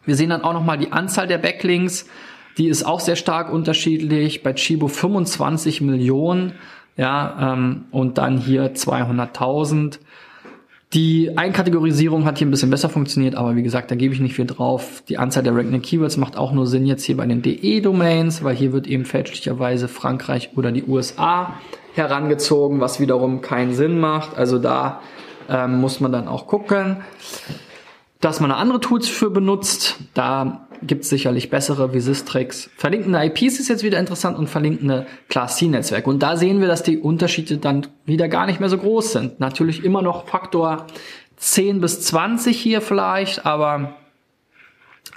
Wir 0.05 0.15
sehen 0.15 0.29
dann 0.29 0.43
auch 0.43 0.53
nochmal 0.53 0.77
die 0.77 0.91
Anzahl 0.91 1.27
der 1.27 1.37
Backlinks, 1.39 2.07
die 2.57 2.67
ist 2.67 2.83
auch 2.83 2.99
sehr 2.99 3.15
stark 3.15 3.51
unterschiedlich. 3.51 4.43
Bei 4.43 4.53
Chibo 4.53 4.87
25 4.87 5.81
Millionen, 5.81 6.53
ja, 6.97 7.53
ähm, 7.53 7.85
und 7.91 8.17
dann 8.17 8.37
hier 8.37 8.75
200.000. 8.75 9.99
Die 10.93 11.35
Einkategorisierung 11.35 12.25
hat 12.25 12.37
hier 12.37 12.45
ein 12.45 12.51
bisschen 12.51 12.69
besser 12.69 12.87
funktioniert, 12.87 13.33
aber 13.33 13.55
wie 13.55 13.63
gesagt, 13.63 13.89
da 13.89 13.95
gebe 13.95 14.13
ich 14.13 14.19
nicht 14.19 14.35
viel 14.35 14.45
drauf. 14.45 15.01
Die 15.09 15.17
Anzahl 15.17 15.41
der 15.41 15.55
Ranking 15.55 15.81
Keywords 15.81 16.17
macht 16.17 16.37
auch 16.37 16.51
nur 16.51 16.67
Sinn 16.67 16.85
jetzt 16.85 17.03
hier 17.03 17.17
bei 17.17 17.25
den 17.25 17.41
DE-Domains, 17.41 18.43
weil 18.43 18.55
hier 18.55 18.73
wird 18.73 18.85
eben 18.85 19.03
fälschlicherweise 19.03 19.87
Frankreich 19.87 20.51
oder 20.55 20.71
die 20.71 20.83
USA 20.83 21.55
herangezogen, 21.95 22.79
was 22.79 22.99
wiederum 22.99 23.41
keinen 23.41 23.73
Sinn 23.73 23.99
macht. 23.99 24.37
Also 24.37 24.59
da 24.59 25.01
ähm, 25.49 25.81
muss 25.81 25.99
man 25.99 26.11
dann 26.11 26.27
auch 26.27 26.45
gucken, 26.45 26.97
dass 28.21 28.39
man 28.39 28.51
andere 28.51 28.79
Tools 28.79 29.09
für 29.09 29.31
benutzt. 29.31 29.97
Da 30.13 30.67
gibt 30.87 31.03
es 31.03 31.09
sicherlich 31.09 31.49
bessere 31.49 31.93
wie 31.93 31.99
Systrix. 31.99 32.69
Verlinkende 32.77 33.23
IPs 33.23 33.59
ist 33.59 33.69
jetzt 33.69 33.83
wieder 33.83 33.99
interessant 33.99 34.37
und 34.37 34.49
verlinkende 34.49 35.05
Class 35.29 35.57
C-Netzwerke. 35.57 36.09
Und 36.09 36.21
da 36.21 36.37
sehen 36.37 36.59
wir, 36.59 36.67
dass 36.67 36.83
die 36.83 36.97
Unterschiede 36.97 37.57
dann 37.57 37.87
wieder 38.05 38.27
gar 38.27 38.45
nicht 38.45 38.59
mehr 38.59 38.69
so 38.69 38.77
groß 38.77 39.13
sind. 39.13 39.39
Natürlich 39.39 39.83
immer 39.83 40.01
noch 40.01 40.27
Faktor 40.27 40.87
10 41.37 41.81
bis 41.81 42.01
20 42.01 42.59
hier 42.59 42.81
vielleicht, 42.81 43.45
aber 43.45 43.95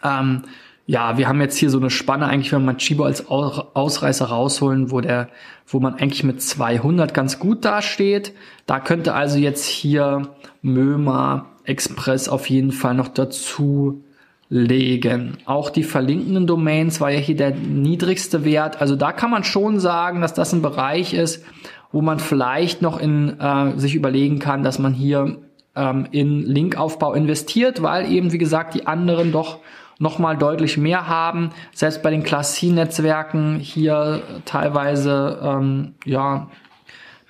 ähm, 0.03 0.43
ja, 0.87 1.19
wir 1.19 1.29
haben 1.29 1.41
jetzt 1.41 1.57
hier 1.57 1.71
so 1.71 1.79
eine 1.79 1.91
Spanne 1.91 2.27
eigentlich, 2.27 2.53
wenn 2.53 2.65
man 2.65 2.79
Chibo 2.79 3.05
als 3.05 3.29
Ausreißer 3.29 4.27
rausholen, 4.27 4.93
wo 4.93 5.01
der, 5.01 5.29
wo 5.67 5.81
man 5.81 5.95
eigentlich 5.95 6.23
mit 6.23 6.41
200 6.41 7.13
ganz 7.13 7.41
gut 7.41 7.65
dasteht. 7.65 8.33
Da 8.67 8.79
könnte 8.79 9.15
also 9.15 9.39
jetzt 9.39 9.65
hier 9.65 10.29
Möma 10.63 11.47
Express 11.65 12.29
auf 12.29 12.49
jeden 12.49 12.71
Fall 12.71 12.95
noch 12.95 13.09
dazu 13.09 14.05
legen. 14.49 15.39
Auch 15.45 15.71
die 15.71 15.83
verlinkenden 15.83 16.47
Domains 16.47 17.01
war 17.01 17.11
ja 17.11 17.19
hier 17.19 17.37
der 17.37 17.51
niedrigste 17.51 18.45
Wert. 18.45 18.81
Also 18.81 18.97
da 18.97 19.13
kann 19.13 19.31
man 19.31 19.45
schon 19.45 19.81
sagen, 19.81 20.21
dass 20.21 20.35
das 20.35 20.53
ein 20.53 20.63
Bereich 20.63 21.15
ist, 21.15 21.45
wo 21.93 22.01
man 22.01 22.19
vielleicht 22.19 22.83
noch 22.83 22.99
in 22.99 23.41
äh, 23.41 23.79
sich 23.79 23.95
überlegen 23.95 24.39
kann, 24.39 24.63
dass 24.63 24.79
man 24.79 24.93
hier 24.93 25.39
ähm, 25.75 26.07
in 26.11 26.43
Linkaufbau 26.43 27.15
investiert, 27.15 27.83
weil 27.83 28.11
eben 28.11 28.33
wie 28.33 28.39
gesagt 28.39 28.75
die 28.75 28.87
anderen 28.87 29.33
doch 29.33 29.59
noch 29.99 30.19
mal 30.19 30.37
deutlich 30.37 30.77
mehr 30.77 31.09
haben. 31.09 31.51
Selbst 31.73 32.03
bei 32.03 32.11
den 32.11 32.23
Class 32.23 32.55
C 32.55 32.67
Netzwerken 32.67 33.59
hier 33.59 34.23
teilweise 34.45 35.41
ähm, 35.43 35.95
ja 36.05 36.49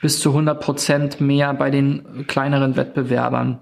bis 0.02 0.20
zu 0.20 0.31
100 0.31 0.61
Prozent 0.61 1.20
mehr 1.20 1.55
bei 1.55 1.70
den 1.70 2.26
kleineren 2.26 2.76
Wettbewerbern. 2.76 3.59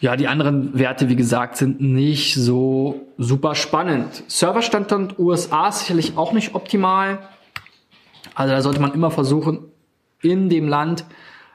Ja, 0.00 0.14
die 0.14 0.28
anderen 0.28 0.78
Werte, 0.78 1.08
wie 1.08 1.16
gesagt, 1.16 1.56
sind 1.56 1.80
nicht 1.80 2.34
so 2.34 3.08
super 3.16 3.54
spannend. 3.54 4.22
Serverstandort 4.28 5.18
USA 5.18 5.68
ist 5.68 5.80
sicherlich 5.80 6.16
auch 6.16 6.32
nicht 6.32 6.54
optimal. 6.54 7.18
Also 8.34 8.54
da 8.54 8.62
sollte 8.62 8.80
man 8.80 8.94
immer 8.94 9.10
versuchen, 9.10 9.64
in 10.22 10.48
dem 10.48 10.68
Land 10.68 11.04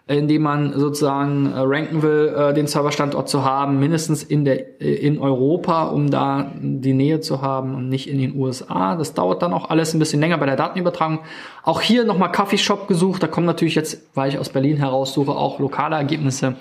indem 0.06 0.42
man 0.42 0.74
sozusagen 0.78 1.54
äh, 1.54 1.60
ranken 1.60 2.02
will, 2.02 2.34
äh, 2.36 2.54
den 2.54 2.68
Serverstandort 2.68 3.30
zu 3.30 3.46
haben, 3.46 3.80
mindestens 3.80 4.22
in 4.22 4.44
der 4.44 4.82
äh, 4.82 4.96
in 4.96 5.18
Europa, 5.18 5.84
um 5.84 6.10
da 6.10 6.52
die 6.60 6.94
Nähe 6.94 7.22
zu 7.22 7.42
haben 7.42 7.74
und 7.74 7.88
nicht 7.88 8.10
in 8.10 8.20
den 8.20 8.36
USA. 8.36 8.98
Das 8.98 9.14
dauert 9.14 9.42
dann 9.42 9.54
auch 9.54 9.70
alles 9.70 9.94
ein 9.94 10.00
bisschen 10.00 10.20
länger 10.20 10.38
bei 10.38 10.46
der 10.46 10.58
Datenübertragung. 10.58 11.20
Auch 11.64 11.80
hier 11.80 12.04
nochmal 12.04 12.34
Coffee 12.34 12.58
Shop 12.58 12.90
gesucht. 12.90 13.24
Da 13.24 13.28
kommen 13.28 13.48
natürlich 13.48 13.76
jetzt, 13.76 14.06
weil 14.14 14.28
ich 14.30 14.38
aus 14.38 14.50
Berlin 14.50 14.76
heraussuche, 14.76 15.32
auch 15.32 15.60
lokale 15.60 15.96
Ergebnisse. 15.96 16.56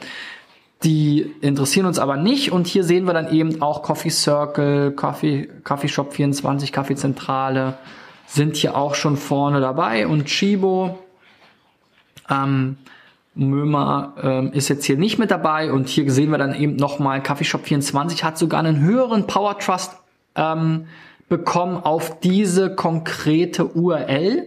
Die 0.84 1.34
interessieren 1.40 1.86
uns 1.86 1.98
aber 1.98 2.16
nicht. 2.16 2.52
Und 2.52 2.66
hier 2.66 2.84
sehen 2.84 3.04
wir 3.04 3.14
dann 3.14 3.32
eben 3.32 3.62
auch 3.62 3.82
Coffee 3.82 4.10
Circle, 4.10 4.92
Coffee, 4.92 5.48
Coffee 5.64 5.88
Shop 5.88 6.12
24, 6.12 6.72
Kaffeezentrale 6.72 7.78
sind 8.26 8.56
hier 8.56 8.76
auch 8.76 8.94
schon 8.94 9.16
vorne 9.16 9.60
dabei 9.60 10.06
und 10.06 10.24
Chibo. 10.24 10.98
Ähm, 12.30 12.76
Mömer 13.34 14.14
ähm, 14.22 14.52
ist 14.52 14.68
jetzt 14.68 14.84
hier 14.84 14.96
nicht 14.96 15.18
mit 15.18 15.30
dabei 15.30 15.72
und 15.72 15.88
hier 15.88 16.10
sehen 16.10 16.30
wir 16.30 16.38
dann 16.38 16.54
eben 16.54 16.76
nochmal, 16.76 17.22
Coffeeshop 17.22 17.64
24 17.64 18.24
hat 18.24 18.36
sogar 18.36 18.60
einen 18.60 18.80
höheren 18.80 19.26
Power 19.26 19.58
Trust 19.58 19.96
ähm, 20.34 20.86
bekommen 21.28 21.78
auf 21.78 22.20
diese 22.20 22.74
konkrete 22.74 23.66
URL. 23.66 24.46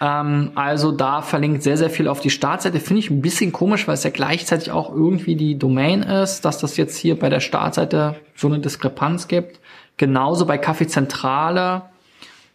Ähm, 0.00 0.52
also 0.54 0.92
da 0.92 1.22
verlinkt 1.22 1.62
sehr, 1.62 1.76
sehr 1.76 1.90
viel 1.90 2.08
auf 2.08 2.20
die 2.20 2.30
Startseite. 2.30 2.80
Finde 2.80 3.00
ich 3.00 3.10
ein 3.10 3.22
bisschen 3.22 3.52
komisch, 3.52 3.86
weil 3.86 3.94
es 3.94 4.04
ja 4.04 4.10
gleichzeitig 4.10 4.70
auch 4.70 4.94
irgendwie 4.94 5.36
die 5.36 5.58
Domain 5.58 6.02
ist, 6.02 6.44
dass 6.44 6.58
das 6.58 6.76
jetzt 6.76 6.96
hier 6.96 7.18
bei 7.18 7.28
der 7.28 7.40
Startseite 7.40 8.16
so 8.34 8.48
eine 8.48 8.58
Diskrepanz 8.58 9.28
gibt. 9.28 9.60
Genauso 9.96 10.46
bei 10.46 10.58
Kaffeezentrale. 10.58 11.82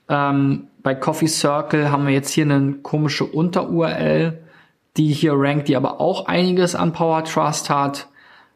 Ähm, 0.10 0.68
bei 0.82 0.96
Coffee 0.96 1.28
Circle 1.28 1.92
haben 1.92 2.08
wir 2.08 2.14
jetzt 2.14 2.32
hier 2.32 2.46
eine 2.46 2.74
komische 2.74 3.26
Unter-URL 3.26 4.40
die 4.98 5.14
hier 5.14 5.34
rankt, 5.36 5.70
die 5.70 5.76
aber 5.76 6.02
auch 6.02 6.26
einiges 6.26 6.76
an 6.76 6.94
Power 6.94 7.24
Trust 7.24 7.70
hat. 7.70 8.08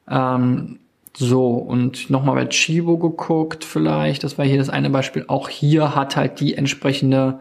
Ähm, 0.10 0.80
so, 1.16 1.52
und 1.52 2.10
nochmal 2.10 2.36
bei 2.36 2.46
Chibo 2.48 2.98
geguckt 2.98 3.64
vielleicht, 3.64 4.24
das 4.24 4.38
war 4.38 4.46
hier 4.46 4.58
das 4.58 4.70
eine 4.70 4.90
Beispiel. 4.90 5.26
Auch 5.28 5.48
hier 5.48 5.96
hat 5.96 6.16
halt 6.16 6.40
die 6.40 6.56
entsprechende 6.56 7.40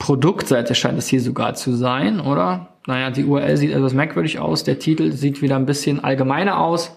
Produktseite 0.00 0.74
scheint 0.74 0.98
es 0.98 1.06
hier 1.08 1.20
sogar 1.20 1.54
zu 1.54 1.76
sein, 1.76 2.20
oder? 2.20 2.68
Naja, 2.86 3.10
die 3.10 3.24
URL 3.24 3.56
sieht 3.56 3.70
etwas 3.70 3.92
merkwürdig 3.92 4.40
aus, 4.40 4.64
der 4.64 4.80
Titel 4.80 5.12
sieht 5.12 5.42
wieder 5.42 5.56
ein 5.56 5.66
bisschen 5.66 6.02
allgemeiner 6.02 6.58
aus. 6.58 6.96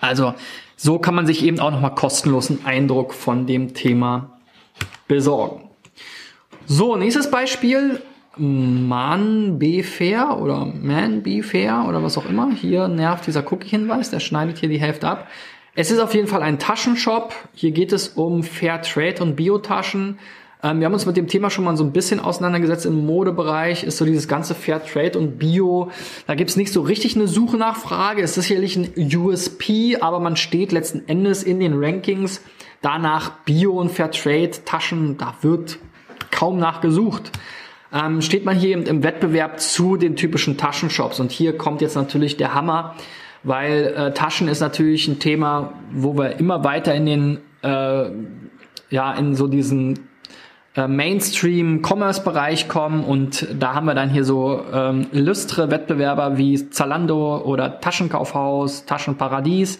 Also, 0.00 0.34
so 0.76 0.98
kann 0.98 1.14
man 1.14 1.26
sich 1.26 1.44
eben 1.44 1.58
auch 1.58 1.72
nochmal 1.72 1.94
kostenlosen 1.94 2.64
Eindruck 2.64 3.12
von 3.12 3.46
dem 3.46 3.74
Thema 3.74 4.38
besorgen. 5.08 5.68
So, 6.66 6.96
nächstes 6.96 7.30
Beispiel. 7.30 8.00
Man 8.38 9.58
Be 9.58 9.82
Fair 9.82 10.38
oder 10.40 10.66
Man 10.66 11.22
Be 11.22 11.42
Fair 11.42 11.86
oder 11.88 12.02
was 12.02 12.16
auch 12.16 12.26
immer. 12.26 12.52
Hier 12.52 12.86
nervt 12.86 13.26
dieser 13.26 13.50
Cookie-Hinweis, 13.50 14.10
der 14.10 14.20
schneidet 14.20 14.58
hier 14.58 14.68
die 14.68 14.80
Hälfte 14.80 15.08
ab. 15.08 15.26
Es 15.74 15.90
ist 15.90 15.98
auf 15.98 16.14
jeden 16.14 16.28
Fall 16.28 16.42
ein 16.42 16.58
Taschenshop. 16.58 17.34
Hier 17.54 17.72
geht 17.72 17.92
es 17.92 18.08
um 18.08 18.44
Fair 18.44 18.82
Trade 18.82 19.22
und 19.22 19.34
Biotaschen. 19.34 20.18
Ähm, 20.62 20.80
wir 20.80 20.86
haben 20.86 20.92
uns 20.92 21.06
mit 21.06 21.16
dem 21.16 21.28
Thema 21.28 21.50
schon 21.50 21.64
mal 21.64 21.76
so 21.76 21.84
ein 21.84 21.92
bisschen 21.92 22.20
auseinandergesetzt. 22.20 22.86
Im 22.86 23.06
Modebereich 23.06 23.84
ist 23.84 23.98
so 23.98 24.04
dieses 24.04 24.28
ganze 24.28 24.54
Fair 24.54 24.84
Trade 24.84 25.18
und 25.18 25.38
Bio. 25.38 25.90
Da 26.26 26.34
gibt's 26.34 26.56
nicht 26.56 26.72
so 26.72 26.82
richtig 26.82 27.16
eine 27.16 27.28
Suche 27.28 27.56
nach 27.56 27.76
Frage. 27.76 28.22
Es 28.22 28.36
ist 28.36 28.46
sicherlich 28.46 28.76
ein 28.76 28.92
USP, 28.96 29.96
aber 30.00 30.20
man 30.20 30.36
steht 30.36 30.72
letzten 30.72 31.08
Endes 31.08 31.42
in 31.42 31.60
den 31.60 31.82
Rankings 31.82 32.42
danach 32.82 33.30
Bio 33.44 33.72
und 33.72 33.90
Fair 33.90 34.10
Trade 34.10 34.52
Taschen. 34.64 35.16
Da 35.16 35.34
wird 35.42 35.78
kaum 36.30 36.58
nachgesucht 36.58 37.32
ähm, 37.92 38.20
steht 38.20 38.44
man 38.44 38.56
hier 38.56 38.86
im 38.86 39.02
Wettbewerb 39.02 39.60
zu 39.60 39.96
den 39.96 40.16
typischen 40.16 40.56
Taschenshops. 40.56 41.20
Und 41.20 41.30
hier 41.30 41.56
kommt 41.56 41.80
jetzt 41.80 41.94
natürlich 41.94 42.36
der 42.36 42.54
Hammer, 42.54 42.94
weil 43.42 43.94
äh, 43.96 44.12
Taschen 44.12 44.48
ist 44.48 44.60
natürlich 44.60 45.08
ein 45.08 45.18
Thema, 45.18 45.74
wo 45.92 46.16
wir 46.16 46.38
immer 46.38 46.64
weiter 46.64 46.94
in 46.94 47.06
den, 47.06 47.38
äh, 47.62 48.10
ja, 48.90 49.12
in 49.14 49.34
so 49.34 49.46
diesen 49.46 50.05
äh, 50.76 50.86
Mainstream-Commerce-Bereich 50.86 52.68
kommen 52.68 53.04
und 53.04 53.48
da 53.58 53.74
haben 53.74 53.86
wir 53.86 53.94
dann 53.94 54.10
hier 54.10 54.24
so 54.24 54.62
ähm, 54.72 55.06
illustre 55.12 55.70
Wettbewerber 55.70 56.36
wie 56.36 56.68
Zalando 56.70 57.38
oder 57.38 57.80
Taschenkaufhaus, 57.80 58.84
Taschenparadies. 58.84 59.78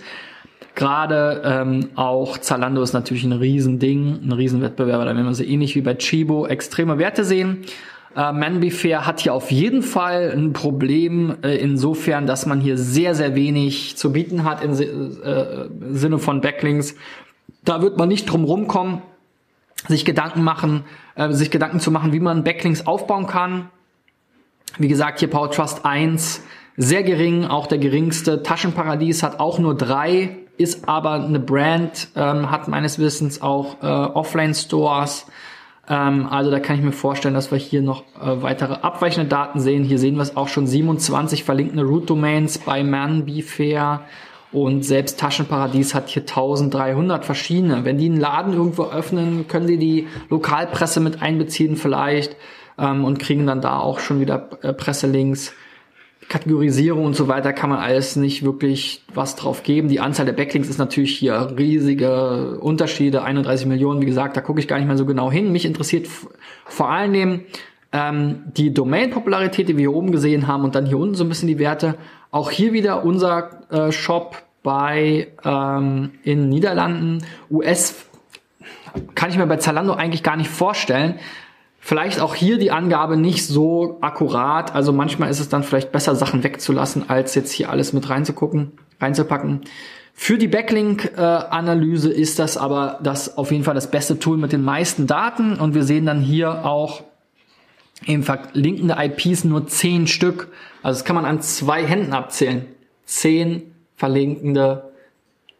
Gerade 0.74 1.42
ähm, 1.44 1.88
auch 1.94 2.38
Zalando 2.38 2.82
ist 2.82 2.92
natürlich 2.92 3.24
ein 3.24 3.32
Riesending, 3.32 4.20
ein 4.24 4.32
Riesenwettbewerber, 4.32 5.04
da 5.04 5.14
werden 5.14 5.26
wir 5.26 5.34
so 5.34 5.44
ähnlich 5.44 5.74
wie 5.74 5.80
bei 5.82 5.94
Chibo 5.94 6.46
extreme 6.46 6.98
Werte 6.98 7.24
sehen. 7.24 7.64
Äh, 8.16 8.32
Manbefair 8.32 9.06
hat 9.06 9.20
hier 9.20 9.34
auf 9.34 9.50
jeden 9.50 9.82
Fall 9.82 10.32
ein 10.34 10.54
Problem 10.54 11.36
äh, 11.42 11.56
insofern, 11.56 12.26
dass 12.26 12.46
man 12.46 12.60
hier 12.60 12.78
sehr, 12.78 13.14
sehr 13.14 13.34
wenig 13.34 13.98
zu 13.98 14.12
bieten 14.12 14.44
hat 14.44 14.64
im 14.64 14.72
äh, 14.72 15.94
Sinne 15.94 16.18
von 16.18 16.40
Backlinks. 16.40 16.94
Da 17.64 17.82
wird 17.82 17.98
man 17.98 18.08
nicht 18.08 18.24
drum 18.24 18.44
rumkommen, 18.44 19.02
sich 19.88 20.04
Gedanken 20.04 20.42
machen, 20.42 20.84
äh, 21.14 21.30
sich 21.32 21.50
Gedanken 21.50 21.80
zu 21.80 21.90
machen, 21.90 22.12
wie 22.12 22.20
man 22.20 22.44
Backlinks 22.44 22.86
aufbauen 22.86 23.26
kann. 23.26 23.70
Wie 24.78 24.88
gesagt, 24.88 25.20
hier 25.20 25.30
Power 25.30 25.50
Trust 25.50 25.84
1, 25.84 26.42
sehr 26.76 27.02
gering, 27.02 27.44
auch 27.44 27.66
der 27.66 27.78
geringste. 27.78 28.42
Taschenparadies 28.42 29.22
hat 29.22 29.40
auch 29.40 29.58
nur 29.58 29.76
drei, 29.76 30.36
ist 30.58 30.88
aber 30.88 31.12
eine 31.12 31.40
Brand, 31.40 32.08
ähm, 32.16 32.50
hat 32.50 32.68
meines 32.68 32.98
Wissens 32.98 33.40
auch 33.40 33.82
äh, 33.82 33.86
Offline-Stores 33.86 35.26
ähm, 35.88 36.26
also 36.28 36.50
da 36.50 36.60
kann 36.60 36.76
ich 36.76 36.82
mir 36.82 36.92
vorstellen, 36.92 37.34
dass 37.34 37.50
wir 37.50 37.58
hier 37.58 37.82
noch 37.82 38.02
äh, 38.20 38.42
weitere 38.42 38.74
abweichende 38.74 39.28
Daten 39.28 39.60
sehen. 39.60 39.84
Hier 39.84 39.98
sehen 39.98 40.16
wir 40.16 40.22
es 40.22 40.36
auch 40.36 40.48
schon 40.48 40.66
27 40.66 41.44
verlinkende 41.44 41.84
Root-Domains 41.84 42.58
bei 42.58 42.82
ManBeFair 42.82 44.02
und 44.56 44.86
selbst 44.86 45.20
Taschenparadies 45.20 45.94
hat 45.94 46.08
hier 46.08 46.22
1300 46.22 47.26
verschiedene. 47.26 47.84
Wenn 47.84 47.98
die 47.98 48.06
einen 48.06 48.18
Laden 48.18 48.54
irgendwo 48.54 48.84
öffnen, 48.84 49.46
können 49.48 49.66
sie 49.66 49.76
die 49.76 50.06
Lokalpresse 50.30 51.00
mit 51.00 51.20
einbeziehen 51.20 51.76
vielleicht 51.76 52.36
ähm, 52.78 53.04
und 53.04 53.18
kriegen 53.18 53.46
dann 53.46 53.60
da 53.60 53.78
auch 53.80 54.00
schon 54.00 54.18
wieder 54.18 54.48
äh, 54.62 54.72
Presselinks. 54.72 55.52
Kategorisierung 56.30 57.04
und 57.04 57.14
so 57.14 57.28
weiter 57.28 57.52
kann 57.52 57.68
man 57.68 57.80
alles 57.80 58.16
nicht 58.16 58.44
wirklich 58.44 59.04
was 59.12 59.36
drauf 59.36 59.62
geben. 59.62 59.88
Die 59.88 60.00
Anzahl 60.00 60.24
der 60.24 60.32
Backlinks 60.32 60.70
ist 60.70 60.78
natürlich 60.78 61.18
hier 61.18 61.54
riesige 61.58 62.58
Unterschiede, 62.58 63.22
31 63.24 63.66
Millionen, 63.66 64.00
wie 64.00 64.06
gesagt, 64.06 64.38
da 64.38 64.40
gucke 64.40 64.58
ich 64.58 64.66
gar 64.66 64.78
nicht 64.78 64.88
mehr 64.88 64.96
so 64.96 65.04
genau 65.04 65.30
hin. 65.30 65.52
Mich 65.52 65.66
interessiert 65.66 66.08
vor 66.64 66.88
allen 66.88 67.12
Dingen 67.12 67.42
ähm, 67.92 68.44
die 68.56 68.72
Domain-Popularität, 68.72 69.68
die 69.68 69.76
wir 69.76 69.82
hier 69.82 69.94
oben 69.94 70.12
gesehen 70.12 70.46
haben 70.46 70.64
und 70.64 70.74
dann 70.74 70.86
hier 70.86 70.98
unten 70.98 71.14
so 71.14 71.24
ein 71.24 71.28
bisschen 71.28 71.46
die 71.46 71.58
Werte. 71.58 71.96
Auch 72.30 72.50
hier 72.50 72.72
wieder 72.72 73.04
unser 73.04 73.70
äh, 73.70 73.92
Shop 73.92 74.45
bei 74.66 75.28
ähm, 75.44 76.10
in 76.24 76.48
Niederlanden. 76.48 77.24
US 77.52 77.94
kann 79.14 79.30
ich 79.30 79.38
mir 79.38 79.46
bei 79.46 79.58
Zalando 79.58 79.92
eigentlich 79.92 80.24
gar 80.24 80.36
nicht 80.36 80.50
vorstellen. 80.50 81.20
Vielleicht 81.78 82.20
auch 82.20 82.34
hier 82.34 82.58
die 82.58 82.72
Angabe 82.72 83.16
nicht 83.16 83.46
so 83.46 83.98
akkurat. 84.00 84.74
Also 84.74 84.92
manchmal 84.92 85.30
ist 85.30 85.38
es 85.38 85.48
dann 85.48 85.62
vielleicht 85.62 85.92
besser, 85.92 86.16
Sachen 86.16 86.42
wegzulassen, 86.42 87.08
als 87.08 87.36
jetzt 87.36 87.52
hier 87.52 87.70
alles 87.70 87.92
mit 87.92 88.10
reinzugucken, 88.10 88.72
reinzupacken. 89.00 89.60
Für 90.14 90.36
die 90.36 90.48
Backlink-Analyse 90.48 92.12
ist 92.12 92.40
das 92.40 92.56
aber 92.56 92.98
das 93.04 93.38
auf 93.38 93.52
jeden 93.52 93.62
Fall 93.62 93.74
das 93.74 93.92
beste 93.92 94.18
Tool 94.18 94.36
mit 94.36 94.50
den 94.50 94.64
meisten 94.64 95.06
Daten. 95.06 95.60
Und 95.60 95.76
wir 95.76 95.84
sehen 95.84 96.06
dann 96.06 96.20
hier 96.20 96.64
auch 96.64 97.04
eben 98.04 98.24
verlinkende 98.24 98.96
IPs 98.98 99.44
nur 99.44 99.68
zehn 99.68 100.08
Stück. 100.08 100.48
Also 100.82 100.98
das 100.98 101.04
kann 101.04 101.14
man 101.14 101.24
an 101.24 101.40
zwei 101.40 101.86
Händen 101.86 102.12
abzählen. 102.14 102.66
Zehn 103.04 103.75
verlinkende, 103.96 104.92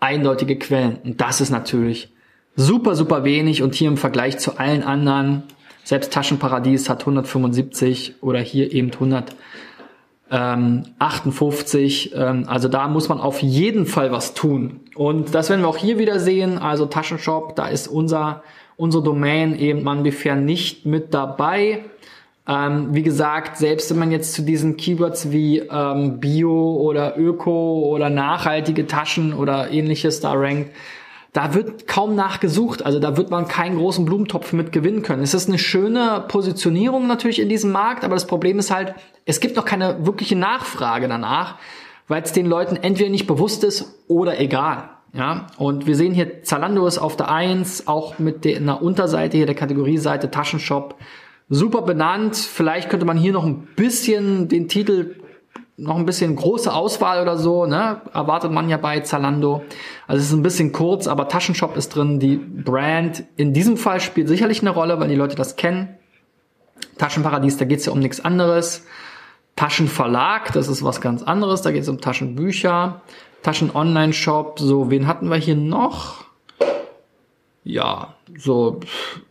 eindeutige 0.00 0.56
Quellen. 0.56 0.98
Und 1.04 1.20
das 1.20 1.40
ist 1.40 1.50
natürlich 1.50 2.10
super, 2.54 2.94
super 2.94 3.24
wenig. 3.24 3.62
Und 3.62 3.74
hier 3.74 3.88
im 3.88 3.96
Vergleich 3.96 4.38
zu 4.38 4.58
allen 4.58 4.82
anderen 4.82 5.42
selbst 5.84 6.12
Taschenparadies 6.12 6.88
hat 6.88 7.00
175 7.00 8.16
oder 8.20 8.40
hier 8.40 8.72
eben 8.72 8.90
158. 10.30 12.12
Ähm, 12.12 12.44
also 12.48 12.66
da 12.68 12.88
muss 12.88 13.08
man 13.08 13.20
auf 13.20 13.40
jeden 13.40 13.86
Fall 13.86 14.10
was 14.10 14.34
tun. 14.34 14.80
Und 14.96 15.32
das 15.34 15.48
werden 15.48 15.60
wir 15.60 15.68
auch 15.68 15.76
hier 15.76 16.00
wieder 16.00 16.18
sehen. 16.18 16.58
Also 16.58 16.86
Taschenshop, 16.86 17.54
da 17.54 17.68
ist 17.68 17.86
unser, 17.86 18.42
unsere 18.76 19.04
Domain 19.04 19.56
eben 19.56 19.84
Manbefähr 19.84 20.34
nicht 20.34 20.86
mit 20.86 21.14
dabei. 21.14 21.84
Ähm, 22.48 22.88
wie 22.92 23.02
gesagt, 23.02 23.56
selbst 23.56 23.90
wenn 23.90 23.98
man 23.98 24.12
jetzt 24.12 24.32
zu 24.32 24.42
diesen 24.42 24.76
Keywords 24.76 25.32
wie 25.32 25.58
ähm, 25.58 26.20
Bio 26.20 26.76
oder 26.76 27.18
Öko 27.18 27.88
oder 27.90 28.08
nachhaltige 28.08 28.86
Taschen 28.86 29.34
oder 29.34 29.70
ähnliches 29.70 30.20
da 30.20 30.32
rankt, 30.32 30.70
da 31.32 31.52
wird 31.52 31.86
kaum 31.86 32.14
nachgesucht. 32.14 32.86
Also 32.86 32.98
da 32.98 33.16
wird 33.16 33.30
man 33.30 33.46
keinen 33.46 33.76
großen 33.76 34.04
Blumentopf 34.06 34.52
mit 34.52 34.72
gewinnen 34.72 35.02
können. 35.02 35.22
Es 35.22 35.34
ist 35.34 35.48
eine 35.48 35.58
schöne 35.58 36.24
Positionierung 36.28 37.06
natürlich 37.06 37.40
in 37.40 37.48
diesem 37.48 37.72
Markt, 37.72 38.04
aber 38.04 38.14
das 38.14 38.26
Problem 38.26 38.58
ist 38.58 38.70
halt, 38.70 38.94
es 39.26 39.40
gibt 39.40 39.56
noch 39.56 39.66
keine 39.66 40.06
wirkliche 40.06 40.36
Nachfrage 40.36 41.08
danach, 41.08 41.56
weil 42.08 42.22
es 42.22 42.32
den 42.32 42.46
Leuten 42.46 42.76
entweder 42.76 43.10
nicht 43.10 43.26
bewusst 43.26 43.64
ist 43.64 44.02
oder 44.08 44.40
egal. 44.40 44.88
Ja, 45.12 45.46
und 45.58 45.86
wir 45.86 45.96
sehen 45.96 46.14
hier, 46.14 46.42
Zalando 46.42 46.86
ist 46.86 46.98
auf 46.98 47.16
der 47.16 47.30
1, 47.30 47.86
auch 47.86 48.18
mit 48.18 48.44
der, 48.44 48.56
einer 48.56 48.82
Unterseite 48.82 49.36
hier 49.36 49.46
der 49.46 49.54
Kategorieseite 49.54 50.30
Taschenshop 50.30 50.94
super 51.48 51.82
benannt. 51.82 52.36
Vielleicht 52.36 52.90
könnte 52.90 53.06
man 53.06 53.16
hier 53.16 53.32
noch 53.32 53.44
ein 53.44 53.68
bisschen 53.76 54.48
den 54.48 54.68
Titel 54.68 55.16
noch 55.78 55.96
ein 55.96 56.06
bisschen 56.06 56.34
große 56.34 56.72
Auswahl 56.72 57.20
oder 57.20 57.36
so, 57.36 57.66
ne? 57.66 58.00
Erwartet 58.14 58.50
man 58.50 58.68
ja 58.68 58.78
bei 58.78 59.00
Zalando. 59.00 59.62
Also 60.06 60.20
es 60.20 60.28
ist 60.28 60.32
ein 60.32 60.42
bisschen 60.42 60.72
kurz, 60.72 61.06
aber 61.06 61.28
Taschenshop 61.28 61.76
ist 61.76 61.90
drin. 61.90 62.18
Die 62.18 62.36
Brand 62.36 63.24
in 63.36 63.52
diesem 63.52 63.76
Fall 63.76 64.00
spielt 64.00 64.28
sicherlich 64.28 64.62
eine 64.62 64.70
Rolle, 64.70 64.98
weil 64.98 65.08
die 65.08 65.14
Leute 65.14 65.36
das 65.36 65.56
kennen. 65.56 65.96
Taschenparadies, 66.96 67.58
da 67.58 67.66
geht's 67.66 67.84
ja 67.84 67.92
um 67.92 67.98
nichts 67.98 68.24
anderes. 68.24 68.86
Taschenverlag, 69.54 70.52
das 70.52 70.68
ist 70.68 70.82
was 70.82 71.00
ganz 71.00 71.22
anderes, 71.22 71.62
da 71.62 71.72
geht's 71.72 71.88
um 71.88 72.00
Taschenbücher. 72.00 73.02
Taschen-Online-Shop, 73.42 74.58
so, 74.58 74.90
wen 74.90 75.06
hatten 75.06 75.28
wir 75.28 75.36
hier 75.36 75.56
noch? 75.56 76.25
Ja, 77.66 78.14
so 78.38 78.78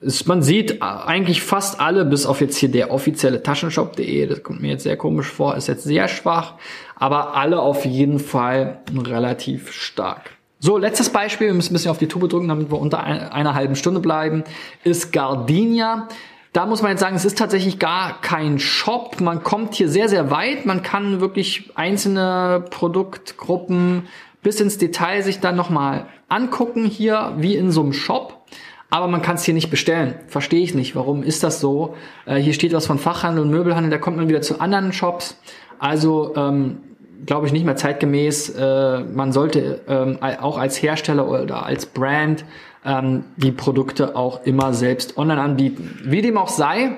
ist, 0.01 0.27
man 0.27 0.43
sieht 0.43 0.81
eigentlich 0.81 1.41
fast 1.41 1.79
alle, 1.79 2.03
bis 2.03 2.25
auf 2.25 2.41
jetzt 2.41 2.57
hier 2.57 2.69
der 2.69 2.91
offizielle 2.91 3.41
Taschenshop.de, 3.41 4.27
das 4.27 4.43
kommt 4.43 4.61
mir 4.61 4.71
jetzt 4.71 4.83
sehr 4.83 4.97
komisch 4.97 5.27
vor, 5.27 5.55
ist 5.55 5.67
jetzt 5.67 5.85
sehr 5.85 6.09
schwach, 6.09 6.55
aber 6.97 7.35
alle 7.35 7.61
auf 7.61 7.85
jeden 7.85 8.19
Fall 8.19 8.81
relativ 8.93 9.71
stark. 9.71 10.31
So, 10.59 10.77
letztes 10.77 11.09
Beispiel, 11.09 11.47
wir 11.47 11.53
müssen 11.53 11.71
ein 11.71 11.75
bisschen 11.75 11.91
auf 11.91 11.97
die 11.97 12.07
Tube 12.07 12.27
drücken, 12.27 12.49
damit 12.49 12.69
wir 12.71 12.79
unter 12.79 13.03
einer 13.03 13.55
halben 13.55 13.77
Stunde 13.77 14.01
bleiben, 14.01 14.43
ist 14.83 15.13
Gardenia. 15.13 16.09
Da 16.51 16.65
muss 16.65 16.81
man 16.81 16.91
jetzt 16.91 17.01
sagen, 17.01 17.15
es 17.15 17.25
ist 17.25 17.37
tatsächlich 17.37 17.79
gar 17.79 18.21
kein 18.21 18.59
Shop. 18.59 19.21
Man 19.21 19.43
kommt 19.43 19.75
hier 19.75 19.87
sehr, 19.89 20.09
sehr 20.09 20.31
weit. 20.31 20.65
Man 20.65 20.83
kann 20.83 21.21
wirklich 21.21 21.69
einzelne 21.75 22.65
Produktgruppen 22.69 24.07
bis 24.45 24.61
ins 24.61 24.77
Detail 24.77 25.23
sich 25.23 25.39
dann 25.39 25.55
nochmal 25.55 26.05
angucken 26.29 26.85
hier, 26.85 27.33
wie 27.37 27.55
in 27.55 27.71
so 27.71 27.81
einem 27.81 27.93
Shop. 27.93 28.45
Aber 28.91 29.07
man 29.07 29.23
kann 29.23 29.37
es 29.37 29.43
hier 29.43 29.55
nicht 29.55 29.71
bestellen. 29.71 30.13
Verstehe 30.27 30.61
ich 30.61 30.75
nicht. 30.75 30.95
Warum 30.95 31.23
ist 31.23 31.43
das 31.43 31.59
so? 31.59 31.95
Äh, 32.27 32.35
hier 32.35 32.53
steht 32.53 32.71
was 32.71 32.85
von 32.85 32.99
Fachhandel 32.99 33.43
und 33.43 33.49
Möbelhandel. 33.49 33.89
Da 33.89 33.97
kommt 33.97 34.17
man 34.17 34.29
wieder 34.29 34.43
zu 34.43 34.61
anderen 34.61 34.93
Shops. 34.93 35.35
Also 35.79 36.35
ähm, 36.35 36.77
glaube 37.25 37.47
ich 37.47 37.53
nicht 37.53 37.65
mehr 37.65 37.75
zeitgemäß. 37.75 38.49
Äh, 38.49 38.99
man 39.05 39.31
sollte 39.31 39.81
ähm, 39.87 40.19
auch 40.21 40.59
als 40.59 40.79
Hersteller 40.79 41.27
oder 41.27 41.65
als 41.65 41.87
Brand 41.87 42.45
ähm, 42.85 43.23
die 43.37 43.51
Produkte 43.51 44.15
auch 44.15 44.45
immer 44.45 44.75
selbst 44.75 45.17
online 45.17 45.41
anbieten. 45.41 46.01
Wie 46.03 46.21
dem 46.21 46.37
auch 46.37 46.49
sei. 46.49 46.97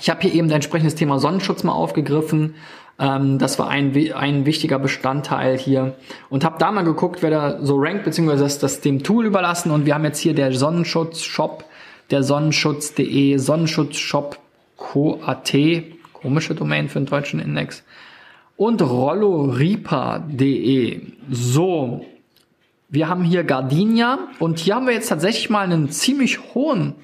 Ich 0.00 0.08
habe 0.08 0.22
hier 0.22 0.32
eben 0.32 0.48
ein 0.48 0.52
entsprechendes 0.52 0.94
Thema 0.94 1.18
Sonnenschutz 1.18 1.64
mal 1.64 1.72
aufgegriffen. 1.72 2.54
Ähm, 2.98 3.38
das 3.38 3.58
war 3.58 3.68
ein, 3.68 3.94
ein 4.14 4.46
wichtiger 4.46 4.78
Bestandteil 4.78 5.58
hier. 5.58 5.94
Und 6.28 6.44
habe 6.44 6.56
da 6.58 6.72
mal 6.72 6.82
geguckt, 6.82 7.22
wer 7.22 7.30
da 7.30 7.62
so 7.62 7.76
rankt, 7.78 8.04
beziehungsweise 8.04 8.44
das, 8.44 8.58
das 8.58 8.80
dem 8.80 9.02
Tool 9.02 9.26
überlassen. 9.26 9.70
Und 9.70 9.84
wir 9.86 9.94
haben 9.94 10.04
jetzt 10.04 10.20
hier 10.20 10.34
der 10.34 10.52
Sonnenschutz-Shop, 10.52 11.64
der 12.10 12.22
Sonnenschutz.de, 12.22 13.36
Sonnenschutz-Shop.co.at, 13.36 15.52
komische 16.12 16.54
Domain 16.54 16.88
für 16.88 17.00
den 17.00 17.06
deutschen 17.06 17.40
Index. 17.40 17.82
Und 18.56 18.80
rolloripa.de. 18.80 21.00
So, 21.30 22.06
wir 22.88 23.08
haben 23.08 23.24
hier 23.24 23.42
Gardenia 23.44 24.18
und 24.38 24.60
hier 24.60 24.76
haben 24.76 24.86
wir 24.86 24.94
jetzt 24.94 25.08
tatsächlich 25.08 25.50
mal 25.50 25.64
einen 25.64 25.90
ziemlich 25.90 26.54
hohen 26.54 26.94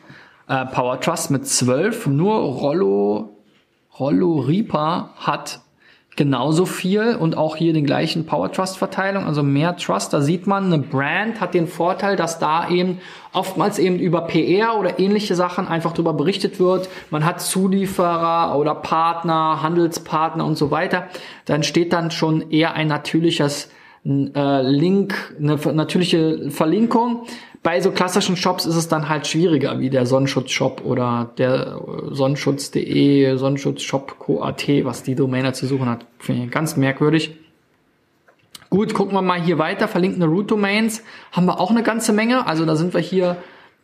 äh, 0.48 0.64
Power 0.66 1.00
Trust 1.00 1.30
mit 1.30 1.46
12. 1.46 2.06
Nur 2.06 2.36
Rollo, 2.36 3.36
Rollo 3.98 4.40
Reaper 4.40 5.10
hat 5.16 5.60
genauso 6.16 6.66
viel 6.66 7.16
und 7.16 7.36
auch 7.36 7.56
hier 7.56 7.72
den 7.72 7.86
gleichen 7.86 8.26
Power 8.26 8.52
Trust 8.52 8.76
Verteilung, 8.76 9.24
also 9.24 9.42
mehr 9.42 9.76
Trust. 9.76 10.12
Da 10.12 10.20
sieht 10.20 10.46
man, 10.46 10.66
eine 10.66 10.78
Brand 10.78 11.40
hat 11.40 11.54
den 11.54 11.66
Vorteil, 11.66 12.16
dass 12.16 12.38
da 12.38 12.68
eben 12.68 13.00
oftmals 13.32 13.78
eben 13.78 13.98
über 13.98 14.22
PR 14.22 14.78
oder 14.78 14.98
ähnliche 14.98 15.34
Sachen 15.34 15.66
einfach 15.66 15.92
darüber 15.92 16.12
berichtet 16.12 16.60
wird. 16.60 16.88
Man 17.10 17.24
hat 17.24 17.40
Zulieferer 17.40 18.58
oder 18.58 18.74
Partner, 18.74 19.62
Handelspartner 19.62 20.44
und 20.44 20.56
so 20.56 20.70
weiter. 20.70 21.08
Dann 21.46 21.62
steht 21.62 21.92
dann 21.94 22.10
schon 22.10 22.50
eher 22.50 22.74
ein 22.74 22.88
natürliches 22.88 23.70
äh, 24.04 24.62
Link, 24.62 25.34
eine 25.38 25.56
natürliche 25.72 26.50
Verlinkung. 26.50 27.24
Bei 27.62 27.80
so 27.80 27.92
klassischen 27.92 28.36
Shops 28.36 28.66
ist 28.66 28.74
es 28.74 28.88
dann 28.88 29.08
halt 29.08 29.26
schwieriger, 29.26 29.78
wie 29.78 29.88
der 29.88 30.04
Sonnenschutz-Shop 30.04 30.82
oder 30.84 31.30
der 31.38 31.80
Sonnenschutz.de, 32.10 33.36
Sonnenschutz-Shop.co.at, 33.36 34.68
was 34.84 35.04
die 35.04 35.14
Domäne 35.14 35.52
zu 35.52 35.66
suchen 35.66 35.88
hat. 35.88 36.04
Finde 36.18 36.44
ich 36.44 36.50
ganz 36.50 36.76
merkwürdig. 36.76 37.36
Gut, 38.68 38.94
gucken 38.94 39.14
wir 39.14 39.22
mal 39.22 39.40
hier 39.40 39.58
weiter. 39.58 39.86
Verlinkende 39.86 40.26
Root-Domains 40.26 41.04
haben 41.30 41.46
wir 41.46 41.60
auch 41.60 41.70
eine 41.70 41.84
ganze 41.84 42.12
Menge. 42.12 42.46
Also 42.48 42.64
da 42.64 42.74
sind 42.74 42.94
wir 42.94 43.00
hier 43.00 43.36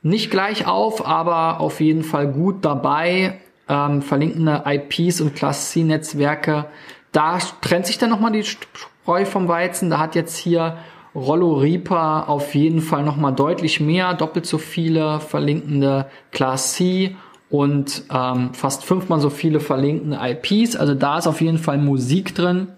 nicht 0.02 0.30
gleich 0.30 0.66
auf, 0.66 1.06
aber 1.06 1.60
auf 1.60 1.80
jeden 1.80 2.02
Fall 2.02 2.26
gut 2.26 2.64
dabei. 2.64 3.38
Ähm, 3.68 4.02
verlinkende 4.02 4.64
IPs 4.66 5.20
und 5.20 5.36
Class 5.36 5.70
C-Netzwerke. 5.70 6.64
Da 7.12 7.38
trennt 7.60 7.86
sich 7.86 7.98
dann 7.98 8.10
nochmal 8.10 8.32
die 8.32 8.44
Spreu 8.44 9.24
vom 9.24 9.46
Weizen. 9.46 9.90
Da 9.90 9.98
hat 9.98 10.14
jetzt 10.14 10.36
hier 10.36 10.78
Rollo 11.18 11.54
Reaper 11.54 12.28
auf 12.28 12.54
jeden 12.54 12.80
Fall 12.80 13.02
nochmal 13.02 13.34
deutlich 13.34 13.80
mehr, 13.80 14.14
doppelt 14.14 14.46
so 14.46 14.58
viele 14.58 15.20
verlinkende 15.20 16.06
Class 16.30 16.74
C 16.74 17.16
und 17.50 18.04
ähm, 18.12 18.54
fast 18.54 18.84
fünfmal 18.84 19.20
so 19.20 19.30
viele 19.30 19.60
verlinkende 19.60 20.18
IPs. 20.22 20.76
Also 20.76 20.94
da 20.94 21.18
ist 21.18 21.26
auf 21.26 21.40
jeden 21.40 21.58
Fall 21.58 21.78
Musik 21.78 22.34
drin. 22.34 22.68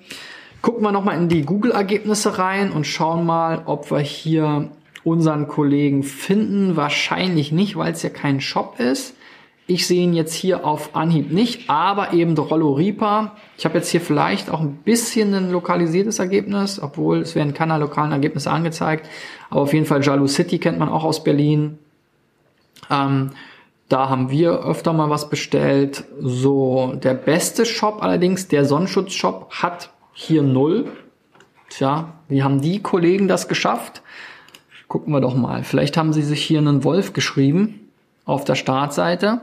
Gucken 0.62 0.83
wir 0.83 0.92
nochmal 0.92 1.16
in 1.16 1.29
die 1.29 1.42
Google-Ergebnisse 1.42 2.38
rein 2.38 2.70
und 2.72 2.87
schauen 2.87 3.24
mal, 3.24 3.62
ob 3.66 3.90
wir 3.90 4.00
hier 4.00 4.70
unseren 5.05 5.48
Kollegen 5.48 6.03
finden. 6.03 6.76
Wahrscheinlich 6.76 7.53
nicht, 7.53 7.76
weil 7.76 7.92
es 7.92 8.03
ja 8.03 8.11
kein 8.11 8.40
Shop 8.40 8.79
ist. 8.79 9.14
Ich 9.71 9.87
sehe 9.87 10.03
ihn 10.03 10.15
jetzt 10.15 10.35
hier 10.35 10.65
auf 10.65 10.97
Anhieb 10.97 11.31
nicht, 11.31 11.71
aber 11.71 12.13
eben 12.13 12.37
Rollo 12.37 12.73
Reaper. 12.73 13.37
Ich 13.57 13.65
habe 13.65 13.79
jetzt 13.79 13.89
hier 13.89 14.01
vielleicht 14.01 14.51
auch 14.51 14.59
ein 14.59 14.79
bisschen 14.79 15.33
ein 15.33 15.53
lokalisiertes 15.53 16.19
Ergebnis, 16.19 16.83
obwohl 16.83 17.19
es 17.19 17.37
werden 17.37 17.55
keine 17.55 17.79
lokalen 17.79 18.11
Ergebnisse 18.11 18.51
angezeigt. 18.51 19.09
Aber 19.49 19.61
auf 19.61 19.73
jeden 19.73 19.87
Fall 19.87 20.03
Jalu 20.03 20.27
City 20.27 20.59
kennt 20.59 20.81
man 20.81 20.89
auch 20.89 21.05
aus 21.05 21.23
Berlin. 21.23 21.79
Ähm, 22.91 23.31
da 23.89 24.09
haben 24.09 24.33
wir 24.33 24.65
öfter 24.65 24.93
mal 24.93 25.09
was 25.09 25.31
bestellt. 25.31 26.03
So, 26.19 26.95
der 26.97 27.15
beste 27.15 27.65
Shop 27.65 28.03
allerdings, 28.03 28.49
der 28.49 28.65
Sonnenschutz-Shop, 28.65 29.53
hat 29.53 29.91
hier 30.13 30.43
null. 30.43 30.91
Tja, 31.69 32.15
wie 32.27 32.43
haben 32.43 32.61
die 32.61 32.83
Kollegen 32.83 33.29
das 33.29 33.47
geschafft? 33.47 34.03
Gucken 34.89 35.13
wir 35.13 35.21
doch 35.21 35.37
mal. 35.37 35.63
Vielleicht 35.63 35.97
haben 35.97 36.13
sie 36.13 36.23
sich 36.23 36.43
hier 36.43 36.59
einen 36.59 36.83
Wolf 36.83 37.13
geschrieben 37.13 37.89
auf 38.25 38.43
der 38.43 38.57
Startseite. 38.57 39.43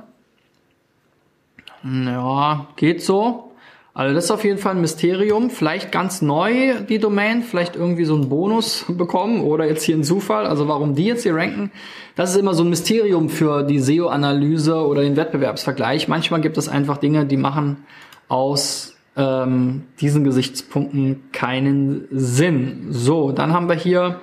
Ja, 1.87 2.67
geht 2.75 3.01
so. 3.03 3.51
Also 3.93 4.13
das 4.13 4.25
ist 4.25 4.31
auf 4.31 4.43
jeden 4.43 4.59
Fall 4.59 4.75
ein 4.75 4.81
Mysterium. 4.81 5.49
Vielleicht 5.49 5.91
ganz 5.91 6.21
neu 6.21 6.81
die 6.87 6.99
Domain, 6.99 7.41
vielleicht 7.41 7.75
irgendwie 7.75 8.05
so 8.05 8.13
einen 8.13 8.29
Bonus 8.29 8.85
bekommen 8.89 9.41
oder 9.41 9.65
jetzt 9.65 9.83
hier 9.83 9.95
ein 9.95 10.03
Zufall. 10.03 10.45
Also 10.45 10.67
warum 10.67 10.93
die 10.93 11.05
jetzt 11.05 11.23
hier 11.23 11.33
ranken, 11.33 11.71
das 12.15 12.31
ist 12.31 12.35
immer 12.35 12.53
so 12.53 12.63
ein 12.63 12.69
Mysterium 12.69 13.29
für 13.29 13.63
die 13.63 13.79
SEO-Analyse 13.79 14.85
oder 14.85 15.01
den 15.01 15.15
Wettbewerbsvergleich. 15.15 16.07
Manchmal 16.07 16.41
gibt 16.41 16.57
es 16.57 16.69
einfach 16.69 16.97
Dinge, 16.97 17.25
die 17.25 17.37
machen 17.37 17.85
aus 18.27 18.95
ähm, 19.15 19.83
diesen 19.99 20.23
Gesichtspunkten 20.23 21.31
keinen 21.31 22.07
Sinn. 22.11 22.87
So, 22.89 23.31
dann 23.31 23.53
haben 23.53 23.67
wir 23.67 23.75
hier, 23.75 24.19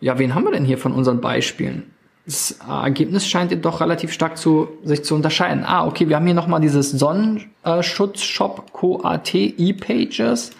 ja, 0.00 0.18
wen 0.18 0.34
haben 0.34 0.44
wir 0.44 0.52
denn 0.52 0.64
hier 0.64 0.78
von 0.78 0.92
unseren 0.92 1.20
Beispielen? 1.20 1.90
Das 2.28 2.58
Ergebnis 2.68 3.26
scheint 3.26 3.64
doch 3.64 3.80
relativ 3.80 4.12
stark 4.12 4.36
zu 4.36 4.68
sich 4.84 5.02
zu 5.02 5.14
unterscheiden. 5.14 5.64
Ah, 5.64 5.86
okay, 5.86 6.10
wir 6.10 6.16
haben 6.16 6.26
hier 6.26 6.34
nochmal 6.34 6.60
dieses 6.60 6.90
Sonnenschutz-Shop 6.90 8.70
Co.at 8.70 9.34
E-Pages. 9.34 10.50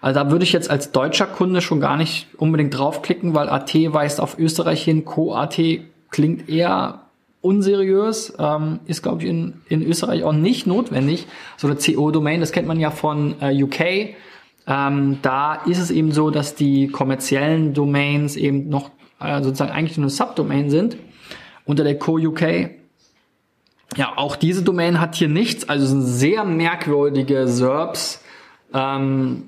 Also 0.00 0.20
da 0.20 0.30
würde 0.30 0.44
ich 0.44 0.52
jetzt 0.52 0.70
als 0.70 0.92
deutscher 0.92 1.26
Kunde 1.26 1.62
schon 1.62 1.80
gar 1.80 1.96
nicht 1.96 2.28
unbedingt 2.36 2.78
draufklicken, 2.78 3.34
weil 3.34 3.48
AT 3.48 3.74
weist 3.74 4.20
auf 4.20 4.38
Österreich 4.38 4.84
hin. 4.84 5.04
Co.at 5.04 5.58
klingt 6.12 6.48
eher 6.48 7.00
unseriös, 7.40 8.32
ähm, 8.38 8.78
ist 8.86 9.02
glaube 9.02 9.24
ich 9.24 9.28
in, 9.28 9.54
in 9.68 9.82
Österreich 9.82 10.22
auch 10.22 10.32
nicht 10.32 10.68
notwendig. 10.68 11.26
So 11.56 11.66
eine 11.66 11.74
CO-Domain, 11.74 12.38
das 12.38 12.52
kennt 12.52 12.68
man 12.68 12.78
ja 12.78 12.92
von 12.92 13.34
äh, 13.40 13.64
UK. 13.64 14.14
Ähm, 14.68 15.18
da 15.22 15.56
ist 15.66 15.78
es 15.80 15.90
eben 15.90 16.12
so, 16.12 16.30
dass 16.30 16.54
die 16.54 16.86
kommerziellen 16.86 17.74
Domains 17.74 18.36
eben 18.36 18.68
noch 18.68 18.90
äh, 19.18 19.42
sozusagen 19.42 19.72
eigentlich 19.72 19.98
nur 19.98 20.04
eine 20.04 20.10
Subdomain 20.10 20.70
sind 20.70 20.96
unter 21.66 21.84
der 21.84 21.98
Co-UK. 21.98 22.70
Ja, 23.96 24.14
auch 24.16 24.36
diese 24.36 24.62
Domain 24.62 25.00
hat 25.00 25.14
hier 25.14 25.28
nichts, 25.28 25.68
also 25.68 25.86
sind 25.86 26.02
sehr 26.02 26.44
merkwürdige 26.44 27.46
SERPs. 27.46 28.22
Ähm, 28.74 29.44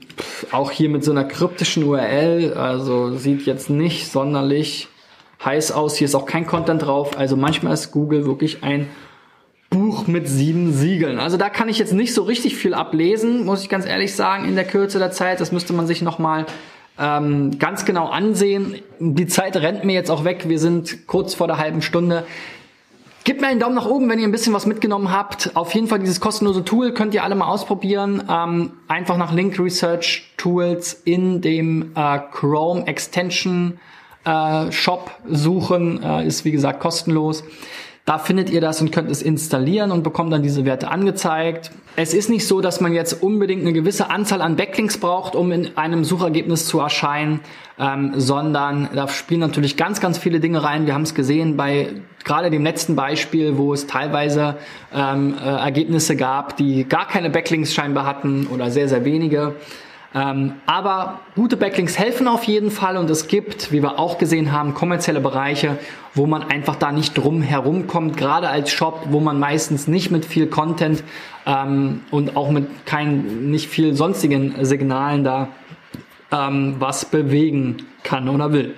auch 0.53 0.71
hier 0.71 0.89
mit 0.89 1.05
so 1.05 1.11
einer 1.11 1.25
kryptischen 1.25 1.85
URL, 1.85 2.55
also 2.55 3.17
sieht 3.17 3.47
jetzt 3.47 3.69
nicht 3.69 4.11
sonderlich 4.11 4.89
heiß 5.45 5.73
aus. 5.73 5.97
Hier 5.97 6.05
ist 6.05 6.15
auch 6.15 6.27
kein 6.27 6.47
Content 6.47 6.83
drauf. 6.83 7.19
Also 7.19 7.37
manchmal 7.37 7.75
ist 7.75 7.91
Google 7.91 8.27
wirklich 8.27 8.63
ein 8.63 8.89
Buch 9.71 10.07
mit 10.07 10.29
sieben 10.29 10.73
Siegeln. 10.73 11.19
Also 11.19 11.37
da 11.37 11.51
kann 11.51 11.69
ich 11.69 11.79
jetzt 11.79 11.93
nicht 11.93 12.15
so 12.15 12.23
richtig 12.23 12.57
viel 12.57 12.75
ablesen, 12.75 13.45
muss 13.45 13.63
ich 13.63 13.69
ganz 13.69 13.87
ehrlich 13.87 14.15
sagen, 14.15 14.49
in 14.49 14.55
der 14.55 14.65
Kürze 14.65 14.99
der 14.99 15.11
Zeit. 15.11 15.41
Das 15.41 15.53
müsste 15.53 15.73
man 15.73 15.87
sich 15.87 16.01
nochmal 16.01 16.47
ähm, 16.99 17.59
ganz 17.59 17.85
genau 17.85 18.07
ansehen. 18.09 18.77
Die 18.99 19.27
Zeit 19.27 19.57
rennt 19.57 19.85
mir 19.85 19.95
jetzt 19.95 20.11
auch 20.11 20.25
weg. 20.25 20.49
Wir 20.49 20.59
sind 20.59 21.07
kurz 21.07 21.35
vor 21.35 21.47
der 21.47 21.59
halben 21.59 21.83
Stunde. 21.83 22.25
Gebt 23.25 23.43
mir 23.43 23.49
einen 23.49 23.61
Daumen 23.61 23.75
nach 23.75 23.87
oben, 23.87 24.09
wenn 24.09 24.19
ihr 24.19 24.27
ein 24.27 24.33
bisschen 24.33 24.55
was 24.55 24.65
mitgenommen 24.65 25.13
habt. 25.13 25.55
Auf 25.55 25.75
jeden 25.75 25.87
Fall 25.87 25.99
dieses 25.99 26.19
kostenlose 26.21 26.65
Tool 26.65 26.95
könnt 26.95 27.13
ihr 27.15 27.25
alle 27.25 27.35
mal 27.35 27.49
ausprobieren. 27.49 28.23
Ähm, 28.29 28.73
einfach 28.89 29.17
nach 29.19 29.33
Link 29.33 29.59
Research 29.59 30.33
Tools 30.39 30.95
in 31.05 31.43
dem 31.43 31.93
äh, 31.95 32.21
Chrome 32.33 32.87
Extension 32.87 33.79
äh, 34.25 34.73
Shop 34.73 35.11
suchen. 35.29 36.03
Äh, 36.03 36.27
ist 36.27 36.45
wie 36.45 36.53
gesagt 36.53 36.81
kostenlos. 36.81 37.45
Da 38.09 38.17
findet 38.17 38.49
ihr 38.49 38.63
das 38.63 38.81
und 38.81 38.91
könnt 38.91 39.11
es 39.11 39.21
installieren 39.21 39.93
und 39.93 40.03
bekommt 40.03 40.33
dann 40.33 40.43
diese 40.43 40.65
Werte 40.65 40.89
angezeigt. 40.91 41.71
Es 41.95 42.15
ist 42.15 42.31
nicht 42.31 42.47
so, 42.47 42.63
dass 42.63 42.81
man 42.81 42.95
jetzt 42.95 43.23
unbedingt 43.23 43.61
eine 43.61 43.75
gewisse 43.75 44.09
Anzahl 44.09 44.41
an 44.41 44.57
Backlinks 44.57 44.97
braucht, 44.97 45.35
um 45.35 45.53
in 45.53 45.77
einem 45.77 46.05
Suchergebnis 46.05 46.65
zu 46.65 46.81
erscheinen, 46.81 47.41
ähm, 47.79 48.15
sondern 48.17 48.89
da 48.95 49.09
spielen 49.09 49.41
natürlich 49.41 49.77
ganz, 49.77 50.01
ganz 50.01 50.17
viele 50.17 50.41
Dinge 50.41 50.65
rein. 50.65 50.87
Wir 50.87 50.95
haben 50.95 51.03
es 51.03 51.15
gesehen 51.15 51.59
bei 51.59 51.91
gerade 52.25 52.49
dem 52.49 52.65
letzten 52.65 52.97
Beispiel, 52.97 53.59
wo 53.59 53.75
es 53.75 53.87
teilweise 53.87 54.57
ähm, 54.95 55.35
äh, 55.39 55.47
Ergebnisse 55.47 56.17
gab, 56.17 56.57
die 56.57 56.89
gar 56.89 57.09
keine 57.09 57.29
Backlinks 57.29 57.75
scheinbar 57.75 58.07
hatten 58.07 58.47
oder 58.47 58.71
sehr, 58.71 58.89
sehr 58.89 59.05
wenige. 59.05 59.55
Ähm, 60.15 60.55
aber 60.65 61.21
gute 61.35 61.59
Backlinks 61.59 61.99
helfen 61.99 62.29
auf 62.29 62.45
jeden 62.45 62.71
Fall 62.71 62.97
und 62.97 63.11
es 63.11 63.29
gibt, 63.29 63.73
wie 63.73 63.83
wir 63.83 63.99
auch 63.99 64.17
gesehen 64.17 64.53
haben, 64.53 64.73
kommerzielle 64.73 65.21
Bereiche, 65.21 65.79
wo 66.15 66.27
man 66.27 66.43
einfach 66.45 66.77
da 66.77 66.93
nicht 66.93 67.17
drum 67.17 67.43
herum 67.43 67.87
kommt, 67.87 68.17
gerade 68.17 68.49
als 68.49 68.71
Shop, 68.71 69.09
wo 69.11 69.21
man 69.21 69.39
meistens 69.39 69.87
nicht 69.87 70.11
mit 70.11 70.25
viel 70.25 70.47
Content 70.47 71.05
ähm, 71.47 72.01
und 72.11 72.37
auch 72.37 72.51
mit 72.51 72.87
kein, 72.87 73.51
nicht 73.51 73.69
viel 73.69 73.95
sonstigen 73.95 74.65
Signalen 74.65 75.25
da 75.25 75.49
ähm, 76.33 76.77
was 76.79 77.05
bewegen 77.05 77.87
kann 78.03 78.31
oder 78.31 78.53
will. 78.53 78.75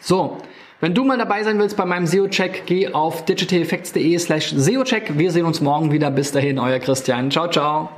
So, 0.00 0.38
wenn 0.80 0.94
du 0.94 1.04
mal 1.04 1.18
dabei 1.18 1.42
sein 1.44 1.58
willst 1.58 1.76
bei 1.76 1.84
meinem 1.84 2.06
SEO-Check, 2.06 2.64
geh 2.66 2.88
auf 2.92 3.24
digitaleffects.de 3.24 4.18
slash 4.18 4.54
SEO-Check. 4.54 5.18
Wir 5.18 5.30
sehen 5.30 5.44
uns 5.44 5.60
morgen 5.60 5.92
wieder. 5.92 6.10
Bis 6.10 6.32
dahin, 6.32 6.58
euer 6.58 6.78
Christian. 6.78 7.30
Ciao, 7.30 7.48
ciao. 7.48 7.90